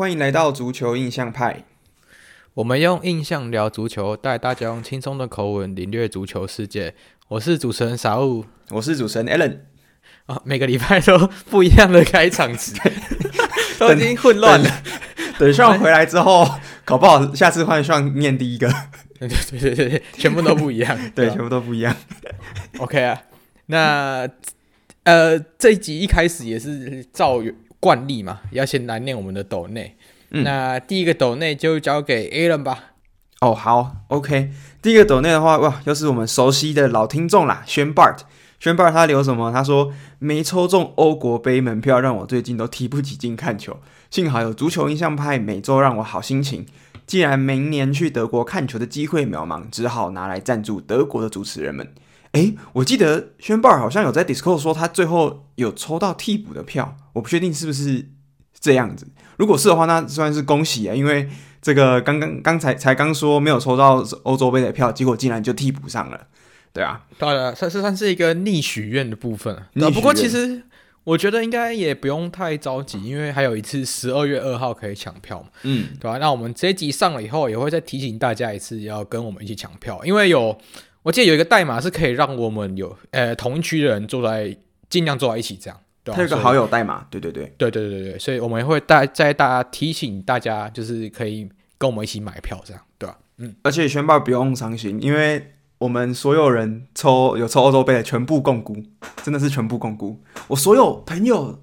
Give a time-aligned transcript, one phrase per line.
[0.00, 1.62] 欢迎来到足球印象派。
[2.54, 6.94] 我们用印象聊足球，带大家用轻松的口吻领略足球世界。
[7.28, 9.58] 我是主持人 Saul，我是主持人 Allen。
[10.24, 12.74] 啊，每个礼拜都不一样的开场词，
[13.78, 14.70] 都已经混乱了。
[15.38, 16.48] 等上回来之后，
[16.86, 18.72] 搞不好下次换上念第一个。
[19.18, 20.98] 对对对对对，全部都不一样。
[21.14, 21.94] 对，全部都不一样。
[22.78, 23.20] OK 啊，
[23.66, 24.26] 那
[25.04, 27.42] 呃，这一集一开始也是照
[27.80, 29.96] 惯例嘛，要先来念我们的抖内。
[30.30, 32.92] 嗯、那第一个抖内就交给 Alan 吧。
[33.40, 34.52] 哦，好，OK。
[34.82, 38.18] 第一个抖内的话，哇，又是我们熟悉的老听众啦，宣 Bart。
[38.58, 39.50] 宣 Bart 他留什么？
[39.50, 43.78] 他说没抽中欧国杯门票，让我最近都提不起劲看球。
[44.10, 46.66] 幸好有足球印象派每周让我好心情。
[47.06, 51.92] 既然明年去德国看球的机会渺茫，只好拿来赞助德国的主持人们。
[52.32, 58.08] 诶，我记得宣 Bart 好像有在 Discord 说他最后有抽到替补的票，我不确定是不是
[58.60, 59.08] 这样子。
[59.36, 61.28] 如果是的话，那算是恭喜啊，因为
[61.60, 66.28] 这个刚刚刚才才刚说没有抽到欧洲杯的票，结果竟然就替补上了，
[66.72, 69.68] 对啊，当然算是算是一个逆许愿的部分啊。
[69.92, 70.62] 不过其实
[71.02, 76.18] 我觉得应该也不用太着急，因为还有一次十二月二号可以抢票嘛，嗯，对吧？
[76.18, 80.56] 那我们这一集上了以后，也会再提醒大家一次，要跟我们一起抢票，因为有。
[81.02, 84.54] 我记得有一个代码是可以让我们有呃同一区的人坐在
[84.88, 86.16] 尽量坐在一起这样，对吧？
[86.16, 93.18] 它有个好友代码，对对对对对对对，所以我们会带在大家提醒大家，就是可以跟我们一起买票这样，对吧？
[93.38, 98.76] 嗯，而且宣报不用伤心，因为我们所有人抽有抽欧洲杯的全部共估，
[99.22, 100.20] 真的是全部共估。
[100.48, 101.62] 我所有朋友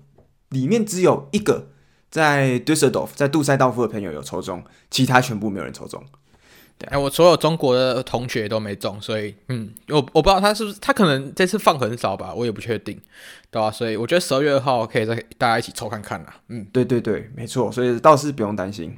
[0.50, 1.68] 里面只有一个
[2.10, 6.04] 在 Düsseldorf 在杜塞道夫的朋友有抽中，其他全部没有人抽中。
[6.86, 12.96] 哎、欸，我所有中国的同学都没中，所以嗯，我我不知道他是不是他可能这次放很少吧，我也不确定，
[13.50, 13.72] 对吧？
[13.72, 16.36] 所以我觉得十二月二号可以再大家一起抽看看啦。
[16.50, 18.96] 嗯，对对对，没错，所以倒是不用担心。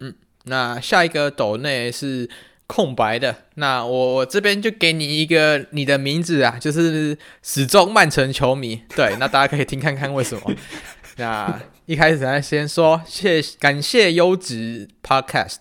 [0.00, 0.14] 嗯，
[0.44, 2.28] 那下一个斗内是
[2.66, 8.82] 空白的，那我我这边就给你一个你的名字啊，就是始终曼城球迷。
[8.96, 10.50] 对，那大家可以听看看为什么。
[11.18, 15.56] 那一开始呢，先说谢感谢优质 Podcast。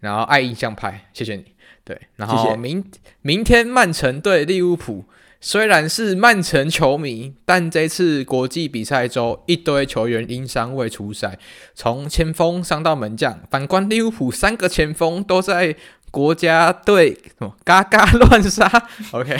[0.00, 1.44] 然后爱印象派，谢谢你。
[1.84, 5.04] 对，然后明谢谢明天曼城对利物浦，
[5.40, 11.38] 虽然是曼城球迷，但这次国际比赛中一堆球员因伤未出赛，
[11.74, 13.40] 从前锋伤到门将。
[13.50, 15.74] 反观利物浦三个前锋都在
[16.10, 18.70] 国家队什么嘎嘎乱杀。
[19.12, 19.36] OK，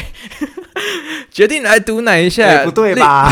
[1.30, 2.46] 决定来赌哪一下？
[2.46, 3.30] 欸、不对吧？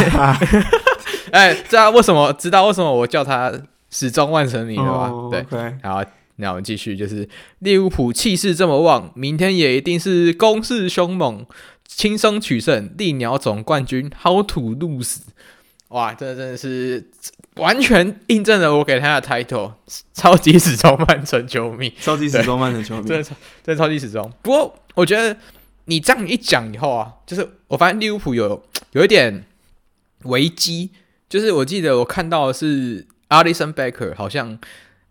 [1.33, 2.33] 哎，知道为什么？
[2.35, 3.53] 知道为什么我叫他
[3.91, 5.31] 始终曼城迷了吧？Oh.
[5.31, 5.45] 对，
[5.83, 6.05] 然后。
[6.41, 7.29] 那我们继续，就是
[7.59, 11.45] 利物浦气势这么旺，明天也一定是攻势凶猛，
[11.85, 15.17] 轻松取胜，利鸟总冠军，How to lose？
[15.89, 17.11] 哇，这真的是
[17.57, 19.73] 完全印证了我给他的 title，
[20.15, 23.35] 超级死忠曼城球迷，超级死忠曼城球迷，真的超
[23.65, 24.33] 真的超级死忠。
[24.41, 25.37] 不过我觉得
[25.87, 28.63] 你这样一讲以后啊，就是我发现利物浦有
[28.93, 29.45] 有一点
[30.23, 30.91] 危机，
[31.29, 34.57] 就是我记得我看到的是 Alisson Becker 好像。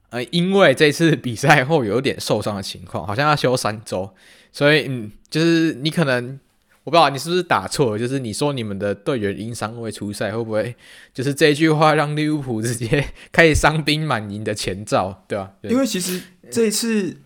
[0.10, 4.10] 呃，因为这次比赛后有点受伤的情况，好像要休三周，
[4.54, 6.40] 所以嗯，就是你可能
[6.86, 10.74] 我不知道你是不是打错了，就是你说你们的队员因伤未出赛，会不会
[11.14, 15.52] 就是这句话让利物浦直接 开始伤兵满营的前兆，对吧？
[15.62, 17.18] 对，因为其实这一次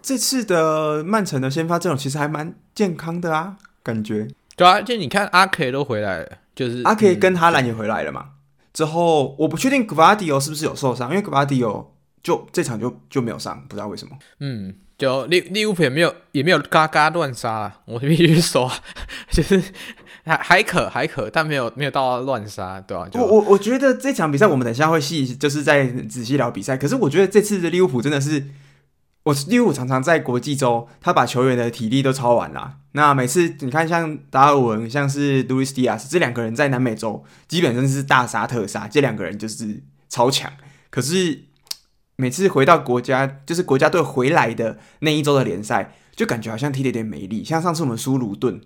[0.00, 8.26] 这次的曼城的先发阵容其实还蛮健康的啊，感觉对啊，就你看阿 K 都回来了，就是阿 K 跟哈兰也回来了嘛。
[8.26, 8.32] 嗯、
[8.72, 11.94] 之后我不确定格瓦迪欧是不是有受伤，因为格瓦迪欧。
[12.28, 14.14] 就这场就就没有上，不知道为什么。
[14.40, 18.70] 嗯，就利利物浦也没有也没有嘎嘎乱杀啊，我必须说，
[19.32, 19.62] 就是
[20.24, 23.10] 还还可还可，但没有没有到乱杀，对吧、啊？
[23.14, 26.76] 我我我觉得这场比赛我们等一下会细就是在仔细聊比赛。
[26.76, 28.44] 可是我觉得这次的利物浦真的是，
[29.22, 32.74] 我利物浦常常在国际周他把球员的体力都超完了。
[32.92, 40.52] 那每次你看像达尔文，像是路易斯迪亚斯这两个人在南美洲基本上是大杀特杀，这两个人就是超强。
[40.90, 41.47] 可是。
[42.20, 47.44] 每次回到国家，就是国家队回来的那一周的联赛，就感觉好像踢得有点没力。
[47.44, 48.60] 像上次我们输卢顿，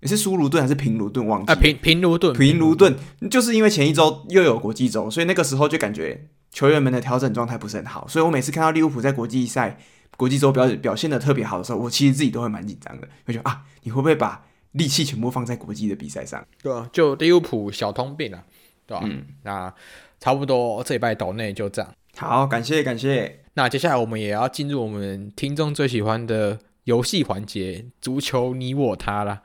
[0.00, 1.26] 也是输卢顿还是平卢顿？
[1.26, 2.96] 忘记啊，平平卢顿，平卢顿，
[3.30, 8.08] 就是因为前一周又有国际周，所以那个时候就感觉球员们的调整状态不是很好。
[8.08, 9.78] 所以我每次看到利物浦在国际赛、
[10.16, 13.06] 国际周表表现的特别好的时候，我其实自己都会蛮紧张的。
[13.26, 16.42] 我觉得啊，你会不会把力气全部放在国际的比赛上？
[16.62, 18.42] 对啊，就利物浦小通病啊，
[18.86, 19.04] 对吧？
[19.04, 19.70] 嗯，那
[20.18, 21.94] 差不多这礼拜岛内就这样。
[22.16, 23.40] 好，感谢感谢。
[23.54, 29.42] 那接下来我们也要进入我们听众最喜欢的游戏环节——足球你我他啦。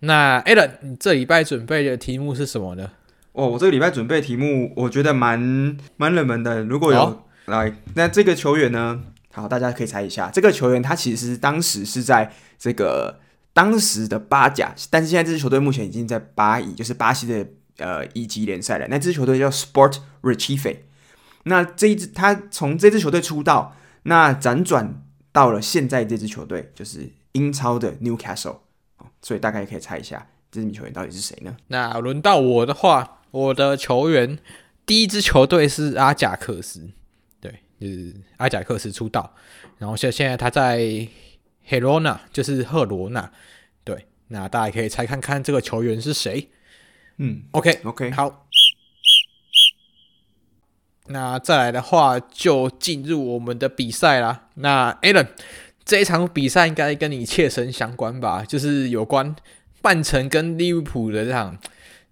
[0.00, 2.92] 那 Alan，你这礼拜准备的题目是什么呢？
[3.32, 6.62] 哦，我这个礼拜准备题目，我觉得蛮蛮冷门的。
[6.62, 9.02] 如果有、哦、来，那这个球员呢？
[9.32, 13.20] 好，大家可以猜一下，这个球员他其实当时是在这个
[13.52, 17.46] 当时的巴甲，但是现在这支球队目前已经在巴乙，就是巴西的
[17.80, 18.86] 呃一级联赛的。
[18.86, 20.76] 那支球队叫 Sport Recife。
[21.42, 28.58] 那这一支他从这支球队出道，那辗转到了现在这支球队，就是英超的 Newcastle。
[29.20, 31.56] 所以大概可以猜一下，这名球员到底是谁呢？
[31.66, 33.16] 那轮到我的话。
[33.32, 34.40] 我的球员
[34.84, 36.90] 第一支球队是阿贾克斯，
[37.40, 39.32] 对，就是阿贾克斯出道，
[39.78, 40.80] 然后现现在他在
[41.68, 43.30] Girona，就是赫罗纳，
[43.84, 46.50] 对，那大家可以猜看看这个球员是谁？
[47.22, 48.46] 嗯，OK OK，好，
[51.08, 54.48] 那再来的话就进入我们的比赛啦。
[54.54, 55.28] 那 Alan
[55.84, 58.42] 这一场比赛应该跟你切身相关吧？
[58.42, 59.36] 就是有关
[59.82, 61.58] 曼城跟利物浦的这场。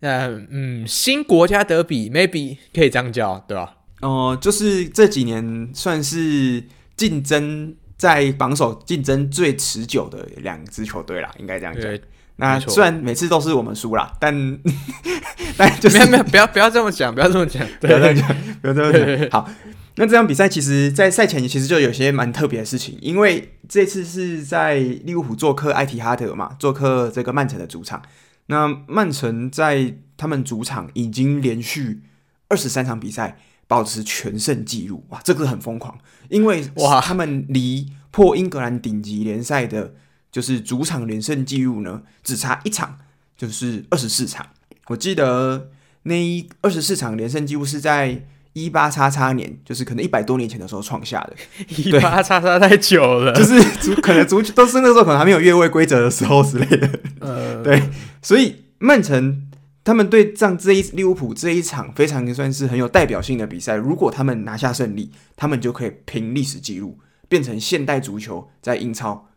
[0.01, 3.77] 那嗯，新国家德比，maybe 可以这样叫，对吧？
[4.03, 6.63] 哦、呃，就是这几年算是
[6.97, 11.99] 竞争在榜首竞争最持久的两支球队啦，应该这样讲。
[12.41, 14.59] 那虽然每次都是我们输啦，但
[15.59, 19.31] 但就是没有没有，不要不要这么讲，不要这么讲，不要这么讲， 不要这么讲。
[19.31, 19.51] 好，
[19.97, 28.01] 那这场比赛其实，在赛前其实就有些蛮特别的事情，因为这次是在利物浦做客埃提哈德嘛，做客这个曼城的主场。
[28.47, 32.01] 那曼城在他们主场已经连续
[32.49, 35.99] 二十三场比赛保持全胜纪录，哇，这个很疯狂，
[36.29, 39.93] 因为哇，他们离破英格兰顶级联赛的，
[40.31, 42.99] 就是主场连胜纪录呢，只差一场，
[43.37, 44.47] 就是二十四场。
[44.89, 45.71] 我记得
[46.05, 51.37] 那一二十四场连胜纪录是在一八叉叉年，就是可能一百多年前的时候创下的。
[51.77, 56.91] 一八叉叉太久了， 就是足可能足球都是那时候可能还没有越位规则的时候之类的。
[57.21, 57.83] 呃，对。
[58.21, 59.47] 所以曼城
[59.85, 66.99] 他们对上这一利物浦这一场非常算是很有代表性的比赛，如果他们拿下胜利，他们就可以凭历史记录
[67.29, 69.29] 变成现代足球在英超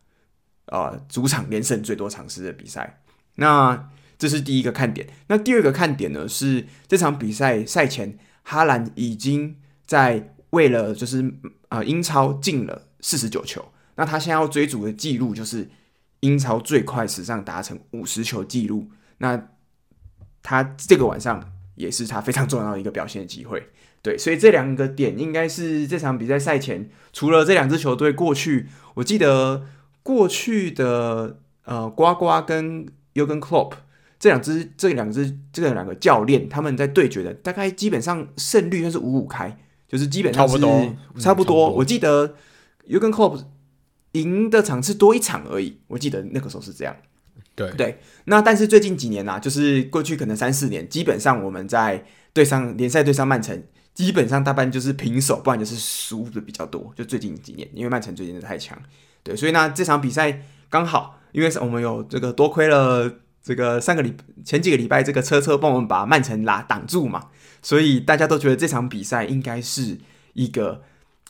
[0.71, 3.03] 呃主场连胜最多场次的比赛。
[3.35, 5.07] 那这是第一个看点。
[5.27, 11.21] 那第二个看点呢是这场比赛赛前，哈兰已经在为了就是
[11.69, 15.69] 啊、呃、英超进了四十九球，那他现在要追逐的记录就是。
[16.23, 19.47] 英超最快史上达成五十球记录，那
[20.43, 23.69] 他这个晚上也是他非常重要的一个表现的机会。
[24.03, 29.65] 对，所以这两个点应该是这场比赛赛前，除了这两支球队过去，我记得
[30.03, 33.77] 过去的呃瓜瓜跟尤根克洛普
[34.19, 39.57] 这两支这两支这两个教练他们在对决的大概基本上胜率就是五五开，
[39.87, 41.69] 就是基本上是差不多，差不多。
[41.71, 42.35] 我记得
[42.85, 43.41] 尤根克洛普。
[44.13, 46.93] 赢的场次多一场而已，我记得那个时候是这样。
[47.55, 52.03] 对对，那但是最近几年呢、啊，就是过去可能三四年，基本上我们在
[52.33, 53.63] 对上联赛对上曼城，
[53.93, 56.91] 基本上大半就是平手，不然就是输的比较多。
[56.93, 58.77] 就最近几年，因为曼城最近是太强，
[59.23, 63.11] 对，所以呢这场比赛刚好，因为我们有这个多亏了
[63.43, 67.29] 这个上个礼前几个礼拜这个车车帮我们把曼城拉挡住嘛，
[67.61, 69.97] 所以大家都觉得这场比赛应该是
[70.33, 70.83] 一个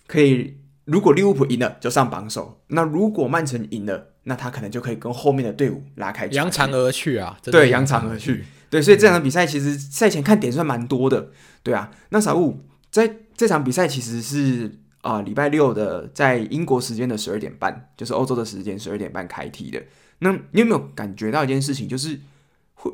[0.07, 0.57] 可以。
[0.85, 7.37] 如果利物浦赢了，就上榜首；那如果曼城赢了，那他可能就可以跟后面的队伍拉开，扬长而去啊！
[7.43, 8.43] 对，扬长而去。
[8.69, 11.29] 对，所以这场比赛其实赛前看点算蛮多的。
[11.61, 19.81] 对啊，那小五在这场比赛其实是啊礼拜六的，在英国时间的十二点半，就是欧洲的时间十二点半开踢的。
[20.19, 22.09] 那你有没有感觉到一件事情，就是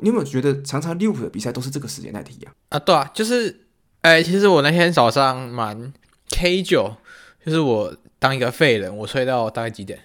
[0.02, 2.52] 你有没有觉得常常利物浦的比赛都是这个时间在踢啊？
[2.70, 3.66] 啊，对啊，就是
[4.00, 5.92] 哎，其实我那天早上蛮
[6.30, 6.96] K 九。
[7.46, 9.98] 就是我当一个废人，我睡到大概几点？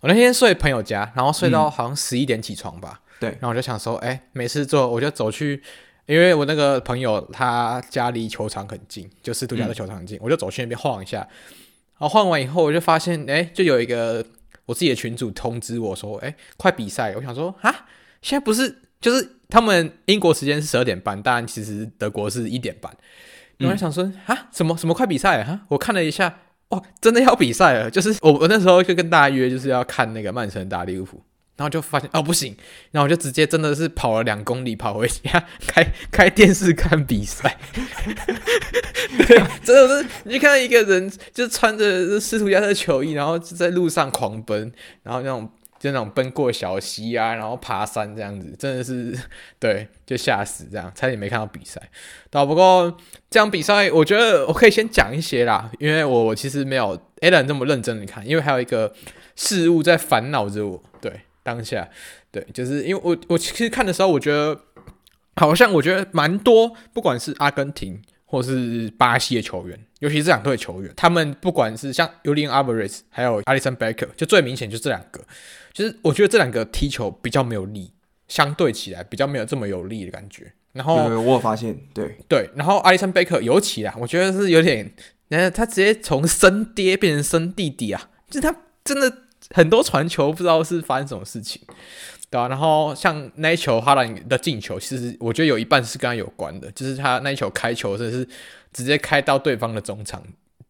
[0.00, 3.00] 我那天睡朋友家，然后睡到好像十一点起床吧。
[3.18, 5.62] 对、嗯，然后我就想说，哎、欸，没事做，我就走去，
[6.06, 11.18] 因为我那个朋友他家离球场很近，就是度假的球场很近，嗯、我就走去那边晃一下。
[11.18, 11.28] 然
[12.00, 14.24] 后晃完以后，我就发现，哎、欸，就有一个
[14.64, 17.12] 我自己的群主通知我说，哎、欸，快比赛！
[17.16, 17.86] 我想说，啊，
[18.22, 22.94] 现在不是就是他们英国时间是十二点半，但其实德国是一点半。
[23.58, 25.62] 然后我想说，啊，什么什么快比赛啊？
[25.68, 26.40] 我看了一下。
[26.68, 27.88] 哦，真的要比赛了！
[27.88, 31.22] 就是我，我那时候就跟大家约，就是要看那个曼城打利物浦，
[31.56, 32.56] 然后就发现哦不行，
[32.92, 37.56] 然后我就直接真的是跑了两公里跑回家， 开开电视看比赛。
[39.26, 44.72] 对，真的是你就看到一个人，就穿着斯图加特球衣，然后就在路上狂奔，
[45.02, 45.50] 然后那种。
[45.78, 49.14] 就那种奔过小溪啊，然后爬山这样子，真的是
[49.60, 51.78] 对，就吓死这样，差点没看到比赛。
[52.30, 52.96] 但不过
[53.28, 58.90] 这样比赛，我觉得我可以先讲一些啦，因为我我其实没有 Alan 这么认真的看，因为还有一个
[59.36, 60.82] 事物在烦恼着我。
[60.98, 61.88] 对，当下。
[62.32, 64.60] 对，就是因为我我其实看的时候，我觉得
[65.36, 75.24] 好像我觉得蛮多，不管是阿根廷或是巴西的球员，尤其是这两队球员，他们不管是像 Julian Alvarez 还有 Alisson Becker，就最明显就是这两个，
[75.72, 77.92] 就是我觉得这两个踢球比较没有力，
[78.26, 80.52] 相对起来比较没有这么有力的感觉。
[80.72, 82.18] 然后我有发现，对。
[82.28, 84.92] 对，然后 Alisson Becker 尤其啊，我觉得是有点，
[85.54, 89.10] 他直接从生爹变成生弟弟啊，就是他真的
[89.54, 91.62] 很多传球不知道是发生什么事情。
[92.28, 98.28] 对啊，然后像那一球哈兰的进球，其实我觉得有一半是跟他有关的，就是他那一球开球真的是
[98.72, 100.20] 直接开到对方的中场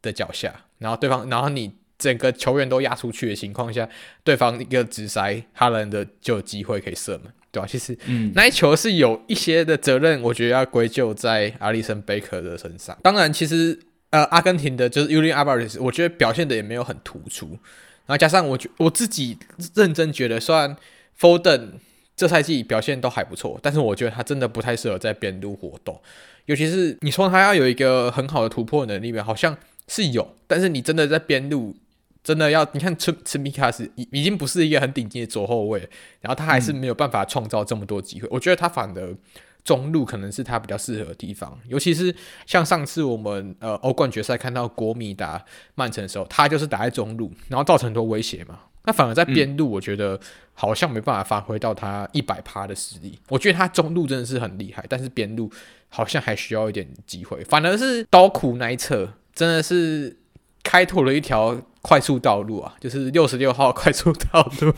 [0.03, 3.89] 的脚下，然后对方，然后你整个球员都压出去的情况下，
[4.23, 7.67] 对方一个直塞哈兰的就有机会可以射门，对吧、啊？
[7.67, 12.97] 其实，嗯，那一球是有一些的责任，我觉得要归咎在阿里森贝克的身上。
[13.03, 13.79] 当然，其实
[14.11, 17.59] 呃，阿根廷的就是 Julian Alvarez，我觉得表现的也没有很突出，
[18.07, 19.37] 然后加上我觉我自己
[19.75, 20.77] 认真觉得，虽然。
[21.19, 21.71] Foden
[22.15, 25.99] 这赛季表现都还不错，但是我觉得他真的不太适合在边路活动，
[26.45, 29.57] 尤其是你说他要有一个很好的突破能力吧，好像
[29.89, 31.75] 是有，但是你真的在边路，
[32.23, 35.89] 真的要你看，吃吃米卡斯已已经不是一个很顶级的左后卫，
[36.21, 38.29] 然后他还是没有办法创造这么多机会。
[38.31, 39.17] 我觉得他反而
[39.67, 42.15] 中路可能是他比较适合的地方，尤其是
[42.47, 45.45] 像上次我们呃欧冠决赛看到国米打
[45.75, 48.61] 曼城的时候，他就是打在中路，然后造成很多威胁嘛。
[48.85, 50.19] 那反而在边路，我觉得
[50.55, 53.19] 好像没办法发挥到他一百趴的实力。
[53.29, 55.51] 我觉得他中路真的是很厉害，但是边路
[55.89, 57.43] 好像还需要一点机会。
[57.43, 60.17] 反而是刀库那一侧真的是
[60.63, 64.73] 开拓了一条快速道路啊，就是六十六号快速道路。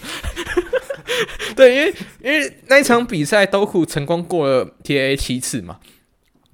[1.56, 5.78] 对，因为因为那一场比赛刀库成功过了 TAA 七次嘛，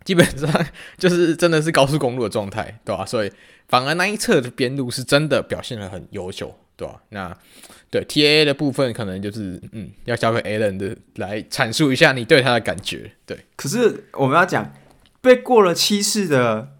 [0.04, 0.66] 基本上
[0.98, 3.04] 就是真的是高速公路的状态，对吧？
[3.06, 3.30] 所以
[3.68, 6.58] 反而那一侧的边路是真的表现的很优秀。
[6.76, 6.98] 对吧、啊？
[7.10, 7.36] 那
[7.88, 13.12] 对 T A A 的部分，可能就是嗯，要交给 Alan 的来阐述一下你对他的感觉。
[13.24, 14.72] 对，可是我们要讲
[15.20, 16.70] 被过了七次的，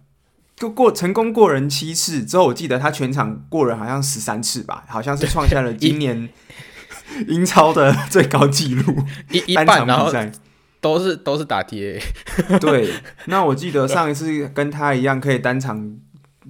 [0.56, 6.28] 就过成功过人七次之后，我记得他全场过人好像十三次吧，好像是创下了今年
[7.28, 8.96] 英超的最高纪录，
[9.30, 10.12] 一一半然后
[10.80, 12.58] 都是都是打 T A A。
[12.60, 12.90] 对，
[13.26, 15.96] 那我记得上一次跟他一样可以单场。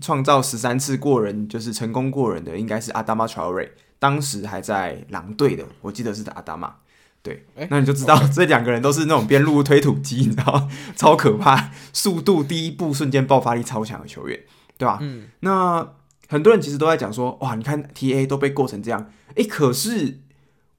[0.01, 6.75] 创造十三次过人，就是成功过人的，应该是阿达玛·乔瑞，当时还在狼队的，我记得是阿达玛。
[7.23, 14.41] 对，欸、那你就知道.这两个人都是那种边路推土机，你知道，超可怕，速度第一步瞬间爆发力超强的球员，
[14.77, 14.99] 对吧？
[15.01, 15.29] 嗯。
[15.41, 15.89] 那
[16.27, 20.23] 很多人其实都在讲说，哇，你看 TA 都被过成这样，哎、欸，可是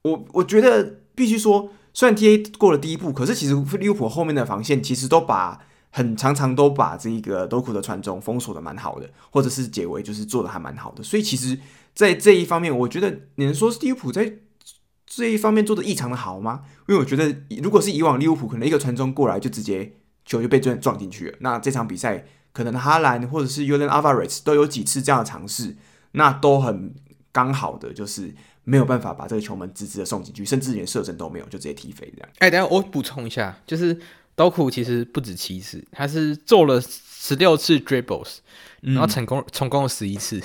[0.09, 5.61] 我我觉得必须说，虽然 TA 过了第一步，可是其实利物浦后面的防线其实都把。
[5.97, 11.57] 很常常都把这个多库的传中封锁的蛮好的，或者是解围就是做的还蛮好的，所以其实，
[11.93, 14.39] 在这一方面，我觉得你能说是利物浦在
[15.05, 16.63] 这一方面做的异常的好吗？
[16.89, 17.33] 因为我觉得，
[17.63, 19.93] 如果是以往利物浦可能一个传中过来就直接
[20.25, 25.77] 球就被撞撞进去了，那这场比赛可能哈兰或者是 Julian Alvarez 都有几次这样的尝试，
[26.11, 26.93] 那都很
[27.31, 28.35] 刚好的就是
[28.65, 32.29] 没有办法把这个球门直直的送进去，甚至连射正都没有，就直接踢飞这样。
[32.39, 33.97] 哎、欸，等下我补充一下，就是。
[34.37, 38.39] 刀库其实不止七次，他是做了十六次 dribbles，
[38.81, 40.41] 然后成功成功了十一次，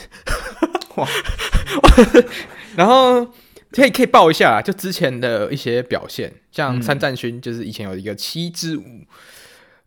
[0.94, 1.08] 哇！
[2.76, 3.26] 然后
[3.72, 9.00] 可以可以报一下，就之前的一些表现，像三战勋就是以前有一个七之五，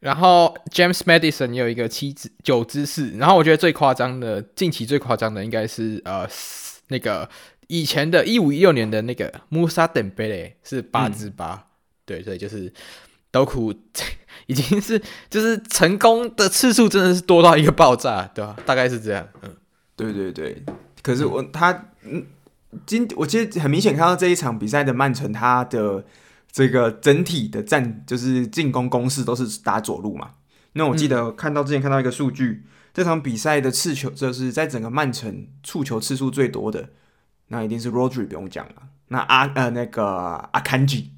[0.02, 6.28] 然后 James Madison 也有一个七支九支四，然后我觉得最夸张的，近期最夸张的应该是呃
[6.90, 7.30] 那个
[7.68, 11.68] 以前的一五一六年的那个 Musa Dembele 是八之八，
[12.06, 12.74] 对，所以就是。
[13.34, 13.74] 刀 库
[14.46, 18.56] 已经是就是成功的次数真的是多到一个爆炸，对吧？
[18.64, 19.28] 大概是这样。
[19.42, 19.50] 嗯，
[19.96, 20.64] 对对对。
[21.02, 22.24] 可是我他嗯，
[22.86, 26.06] 今我其实很明显看到这一场比赛的曼城，他的
[26.52, 30.30] 这个整体的战就是进攻攻势都是打左路嘛。
[30.74, 36.90] 那我记得看到之前看到一个数据，嗯、这场比赛的刺球就是在整个曼城触球次数最多的，
[37.54, 38.74] 那一定是 Rodri 不用讲了。
[39.08, 40.04] 那阿呃那个
[40.52, 41.12] 阿坎吉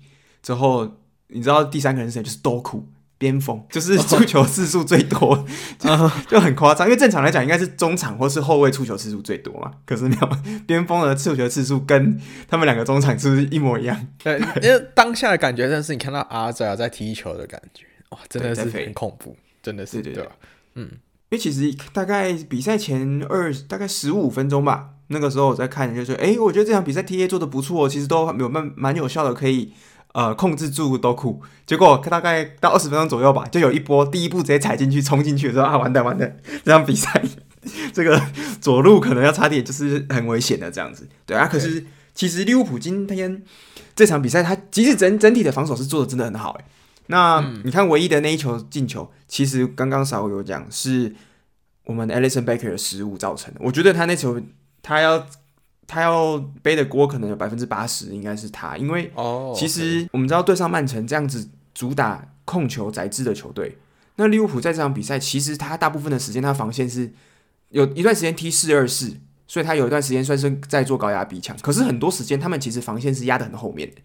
[0.43, 0.97] 之后。
[1.29, 2.23] 你知道第三个人是谁？
[2.23, 2.87] 就是多库
[3.17, 5.33] 边锋，就是出球次数最多，
[5.83, 6.85] 哦、就就很夸张。
[6.87, 9.71] 因为正常来讲，应该是中场或是后卫出球次数最多嘛。
[9.85, 10.29] 可是没有，
[10.67, 14.07] 边锋的出球次数跟他们两个中场是不是一模一样？
[14.23, 20.31] 对，因为当下的感觉真的是你看到阿泽在踢球的感觉，哇，真的是很恐怖，真的是对，对，对，对，
[20.75, 20.91] 嗯。
[21.31, 29.73] 因为其实大概比赛前二大概十五分钟吧，那个时候我在看，就是哎，我觉得这场比赛 TA 做的不错，其实都有蛮蛮有效的，可以。
[30.15, 37.21] 呃，控制住多库，结果大概到二十分钟左右吧，就有一波第一步直接踩进去，冲进去的时候啊，完蛋完蛋，这场比赛
[37.91, 38.21] 这个
[38.61, 41.05] 左路可能要差点就是很危险的这样子。
[41.25, 43.43] 对啊，可是其实利物浦今天
[43.93, 46.65] 这场比赛，他其实整整体的防守是做的真的很好诶。
[47.07, 51.13] 那、嗯、你看，唯一的那一球进球，其实刚刚少有讲，是
[51.83, 53.59] 我们 Alisson Becker 的失误造成的。
[53.61, 54.39] 我觉得他那球，
[54.87, 55.25] 他要
[55.87, 59.11] 他要背的锅可能有百分之八十应该是他，因为
[59.55, 63.79] 其实我们知道对上曼城这样子主打控球宰制的球队，
[64.17, 67.11] 那利物浦在这场比赛其实他大部分的时间他防线是
[67.69, 73.95] 有一段时间踢四二四，所以他有一段时间算是在做高压逼抢，可是很多时间他们其实防线是压得很后面的。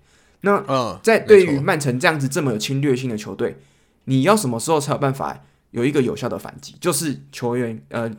[0.41, 3.59] 那在对于曼城这样子这么有侵略性的球队，
[4.05, 6.75] 你要什么时候才有办法有一个有效的反击？
[6.81, 8.11] 就是球员呃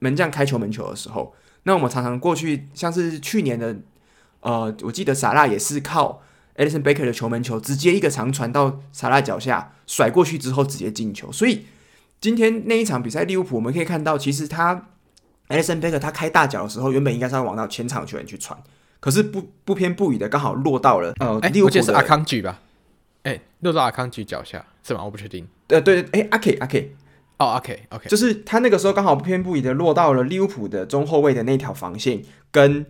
[0.00, 1.32] 门将开球门球的时候。
[1.64, 3.76] 那我们常常过去像是去年的
[4.40, 6.22] 呃，我记得萨拉也是靠
[6.56, 11.30] Alisson Becker 的球门球，直接一个长传到萨拉脚下甩过去之后直接进球。
[11.30, 11.66] 所以
[12.20, 14.88] 今天那一场比赛，利物浦我们可以看到，其实他
[15.48, 18.58] Alisson Becker 他开大脚的时候，原本应该是要往到前场球员去传。
[19.00, 22.60] 可是不不偏不倚的，刚好落到了呃，哎，我记得是阿康举吧？
[23.22, 25.02] 哎、欸，落到阿康举脚下是吗？
[25.04, 25.46] 我不确定。
[25.68, 26.94] 呃，对，哎、欸，阿 K 阿 K，
[27.40, 32.86] 哦，，OK，OK，就是他那个时候刚好不偏不倚的落到了利物浦的中后卫的那条防线，跟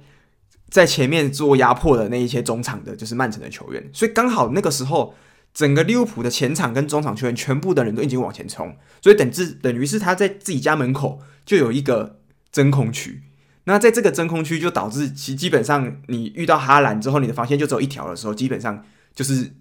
[0.68, 5.14] 在前面做压迫的那一些中场的，就是曼城的球员，所以刚好那个时候
[5.54, 12.20] 整个利物浦的前场跟中场球员全部的人都已经往前冲，所以等至等于是他在自己家门口就有一个
[12.52, 13.22] 真空区。
[13.64, 19.52] 那在这个真空区，就导致其基本上你遇到哈兰之后，你的防线就只有一条的时候，基本上就是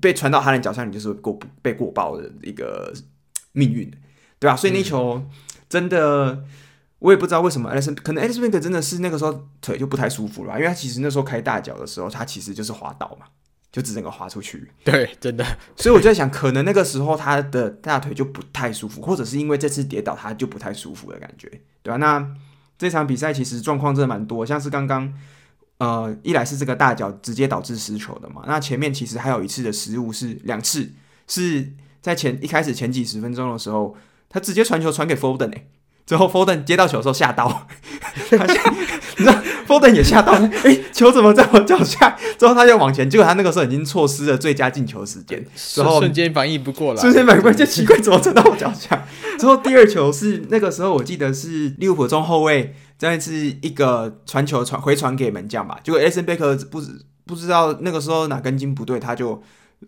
[0.00, 2.92] 被传到哈兰脚下，你就是过被过爆的一个
[3.52, 3.90] 命运，
[4.38, 4.56] 对吧？
[4.56, 5.22] 所以那球
[5.68, 6.44] 真的，
[6.98, 13.26] 我也不知道为什么艾利森，可能艾利森真的是那个时候腿就不太舒服了，因为他其实那时候开大脚的时候，他其实就是滑倒嘛，
[13.70, 14.70] 就只能够滑出去。
[14.84, 15.44] 对，真的。
[15.76, 21.48] 所以我就在想，可能那个时候他的大腿就不太舒服，或者是因为这次跌倒他就不太舒服的感觉，
[21.82, 21.96] 对吧？
[21.96, 22.34] 那。
[22.78, 25.10] 这场比赛其实状况真的蛮多，像是刚刚，
[25.78, 30.92] 呃，一来是这个大脚直接导致失球的嘛，那前面其实还有一次的失误是两次，
[31.26, 33.96] 是在前一开始前几十分钟的时候，
[34.28, 35.66] 他直接传球传给 Foden 哎，
[36.04, 37.66] 之后 Foden 接到球的时候吓到，
[38.30, 39.34] 他吓你知道
[39.66, 42.16] Foden 也吓到，哎、欸，球怎么在我脚下？
[42.38, 49.06] 之后他就往前，结果他那个时候已经错失了最佳进球时间，之后瞬间反应不过来，瞬间反应过来就奇怪，怎么传到我脚下？
[49.38, 56.82] 之后第二球是那个时候我记得是利物浦中后卫这样是一个传球传回传给门将吧，结果 Alisson Becker 不
[57.24, 59.42] 不知道那个时候哪根筋不对，他就。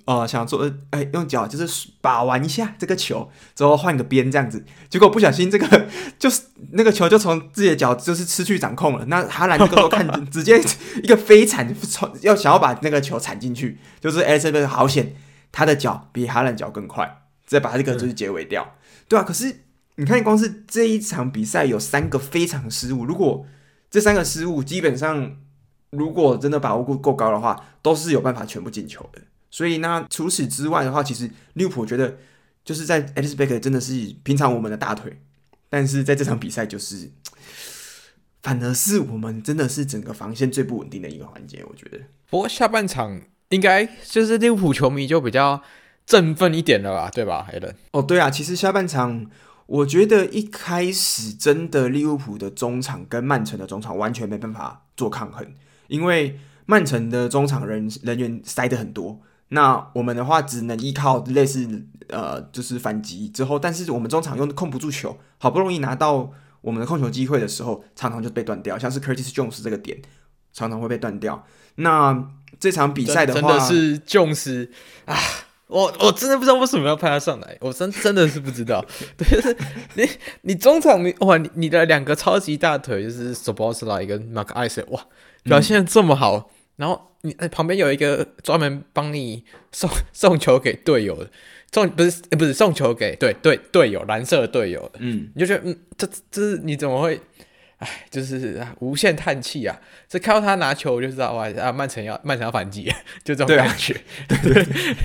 [0.05, 5.87] 呃，想做，哎、用脚就是把玩一下这个球，之后换个边这样子，结果不小心这个
[6.19, 9.05] 就是那个球就从自己的脚就是失去掌控了。
[9.07, 10.61] 那哈兰这个时候看，直接
[11.03, 15.15] 一个飞铲，从要想要把那个球铲进去，就是 S B 好险，
[15.51, 18.75] 他的脚比哈兰脚更快，再把这个就是结尾掉，
[19.09, 19.65] 对啊，可是
[19.97, 23.47] 你看，光是这一场比赛有三个非常失误，如果
[23.91, 25.37] 这三个失误基本上
[25.91, 29.23] 如果真的把握度够高的话，都是有办法全部进球的。
[29.51, 32.19] 所以那，除此之外的话，其实利物浦觉得
[32.65, 35.21] 就是在 Alisson Becker 真的是平常我们的大腿，
[35.71, 37.11] 但是在这场比赛就是，
[38.43, 41.65] 反而是我们真的是整个防线最不稳定的一个环节。
[41.69, 45.63] 我觉得，不过下半场应该就是利物浦球迷就比较
[46.05, 47.75] 振奋一点了吧，对吧，Allen？
[47.93, 49.27] 哦，对啊，其实下半场
[49.65, 55.55] 我觉得一开始真的利物浦的中场跟曼城的中场完全没办法做抗衡，
[55.87, 59.23] 因为曼城的中场人人员塞得很多。
[59.51, 61.69] 那我们的话只能依靠类似
[62.09, 66.31] 呃，就是反击之后，但是我们中场又控不住球，好不容易拿到
[66.61, 70.01] 我们的控球机会的时候，常常就被断掉，像是 Curtis Jones 这个点
[70.53, 71.45] 常常会被断掉。
[71.77, 74.69] 那这场比赛的话，真的是 Jones
[75.05, 75.17] 啊，
[75.69, 78.85] 我我真的不知道为什么要派他上来，我真真的是不知道。
[79.17, 79.57] 对，是
[79.95, 80.09] 你
[80.43, 85.07] 你中场你哇，你你的两个超级大腿就是 Szoboszlai 跟 McAllister 哇，
[85.45, 86.51] 表现这么好。
[86.77, 91.31] 然后你旁边有一个专门帮你送送球给队友的，
[91.73, 97.21] 送不是不是送球给对对队友蓝色的队友的，嗯，你就觉得嗯，这这是你怎么会，
[97.79, 99.77] 哎，就是无限叹气啊！
[100.09, 102.85] 这看到他拿球我就知道哇啊，曼城要曼城要反击，
[103.25, 104.97] 就这种感觉，对对，对，对。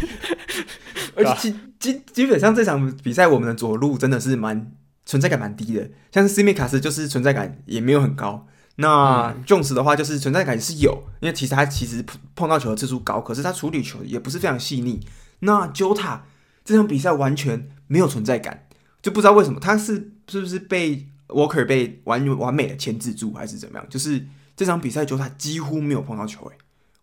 [1.16, 4.72] 而且基基基本上这场比赛我们的左路真的是蛮
[5.06, 8.48] 存在感蛮低的，像是斯米卡斯就是存在感也没有很高。
[8.76, 12.04] 那 Jones 的话，就是存在感是有，因为其实他其实
[12.36, 15.00] 碰到球的次数高，可是他处理球也不是非常细腻。
[15.42, 16.22] 那 Jota
[16.66, 18.66] 这场比赛完全没有存在感，
[19.02, 23.88] 就不知道为什么他是是不是被 Walker 被完完美的牵制住，还是怎么样？
[23.90, 26.58] 就是这场比赛 Jota 几乎没有碰到球，诶，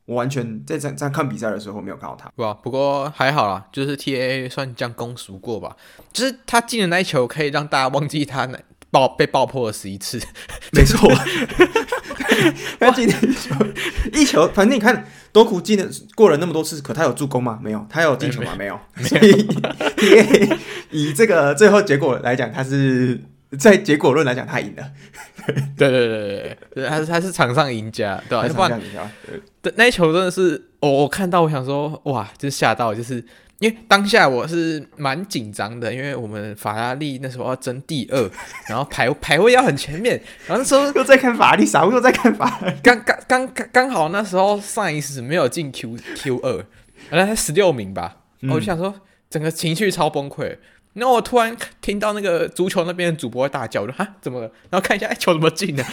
[0.07, 2.29] 我完全在在在看比赛的时候没有看到他。
[2.35, 5.77] 不啊，不过还好啦，就是 TAA 算将功赎过吧，
[6.13, 8.59] 就是他进的那一球可以让大家忘记他那。
[8.91, 10.21] 爆被爆破了十一次，
[10.73, 11.09] 没错，
[12.79, 13.55] 他进一球，
[14.13, 17.59] 一球，反正你看，多库进了过了那么多次，可他有助攻吗？
[17.63, 18.53] 没有，他有进球吗？
[18.59, 19.49] 没有，所以
[20.91, 23.21] 以这个最后结果来讲，他是
[23.59, 24.85] 在结果论来讲，他赢了。
[25.77, 28.49] 对对对对，他是他是场上赢家，对吧？
[28.49, 29.11] 场上赢家，
[29.63, 33.25] 对，那一球真的是，我我看到，我想说，哇，就吓到，就是。
[33.61, 38.31] 因为当下我是蛮紧张的，因为我们法拉利那时候要争第二，
[38.67, 46.65] 然后排排位要很前面，然后那时候又在看法拉利，啥又在看法拉利，刚刚刚刚好那时候上一次没有进 Q Q 二，
[47.11, 48.95] 原来才十六名吧，嗯、我就想说
[49.29, 50.57] 整个情绪超崩溃，
[50.95, 54.51] 然后我突然听到那个足球那边的主播大叫，我说哈怎么了？
[54.71, 55.85] 然后看一下，哎球怎么进的？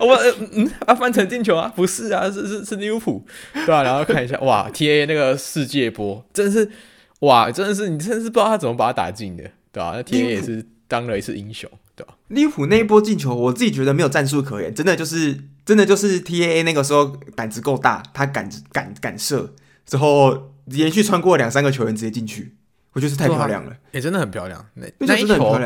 [0.00, 0.14] 我
[0.52, 1.72] 嗯啊，翻成进球啊？
[1.74, 3.82] 不是啊，是是是利物浦，对吧、啊？
[3.82, 6.70] 然后看一下，哇，T A 那个世界波，真的是
[7.20, 9.92] 哇，真的是你真的是不知道他怎么把他打进的，对吧、啊？
[9.96, 12.18] 那 T A 也是当了一次英雄，对吧、啊？
[12.28, 19.54] 利物浦那一波进球，我自己觉得没有战术可言，真的就是真的就是 T A 那个时候胆子够大，他敢敢敢射，
[19.86, 22.54] 之后连续穿过两三个球员直接进去，
[22.92, 25.60] 我觉得是太漂亮了，也、真的很漂亮，那那一球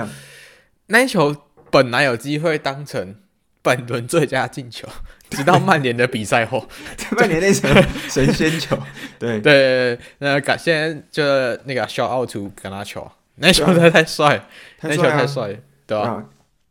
[0.87, 1.37] 那一球
[1.71, 3.17] 本来有机会当成。
[3.62, 4.88] 本轮最佳进球，
[5.31, 6.66] 直到曼联的比赛后，
[7.18, 7.71] 曼联那场
[8.09, 8.79] 神仙球，
[9.18, 9.40] 对。
[9.40, 9.97] 对。
[9.97, 11.23] 对，那感现在就
[11.64, 14.47] 那个 shout out to 格纳乔，那球太太帅，
[14.83, 16.25] 那球太帅，对吧？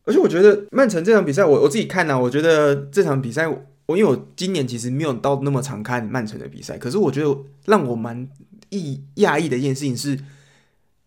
[0.06, 8.28] 而且我觉得曼城这场比赛，我我自己看呢、啊，我觉得这场比赛，我因为我今年其实没有到那么常看曼城的比赛，可是我觉得让我蛮
[8.69, 10.17] 意讶异的一件事情是，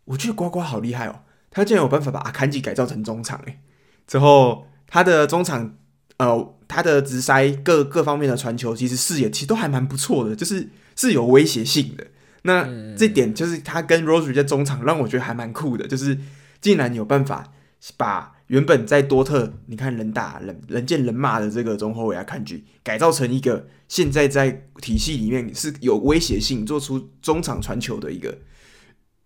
[0.05, 3.59] 我觉得瓜瓜好厉害哦，他竟然有办法把阿坎吉改造成中场哎，
[4.07, 4.67] 之后。
[4.91, 5.77] 他的中场，
[6.19, 12.05] 呃，他的直塞各各方面的传球，其实视野其实都还蛮不错的，就是是有威胁性的。
[12.43, 16.19] 那这点就是他跟 Rodri 在中场让我觉得还蛮酷的，就是
[16.61, 17.53] 竟然有办法
[17.97, 28.39] 把原本在多特你看人打人人见人骂的这个中后卫啊，看剧改造成一个现在在体系里面是有威胁性，做出中场传球的一个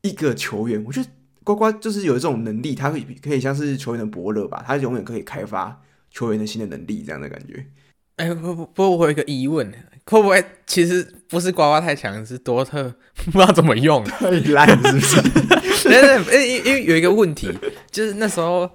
[0.02, 1.08] 一个球员，我觉得。
[1.44, 5.80] 呱呱就是有这种能力，他可以可以像是球员的伯乐吧，他永远可以开发
[6.10, 7.64] 球员的新的能力，这样的感觉。
[8.16, 9.70] 哎、欸，不不不，我有一个疑问，
[10.06, 12.94] 会不会其实不是呱呱太强，是多特
[13.26, 15.22] 不知道怎么用，太烂是不是？
[15.84, 17.52] 对对，对，因因为有一个问题，
[17.90, 18.70] 就是那时候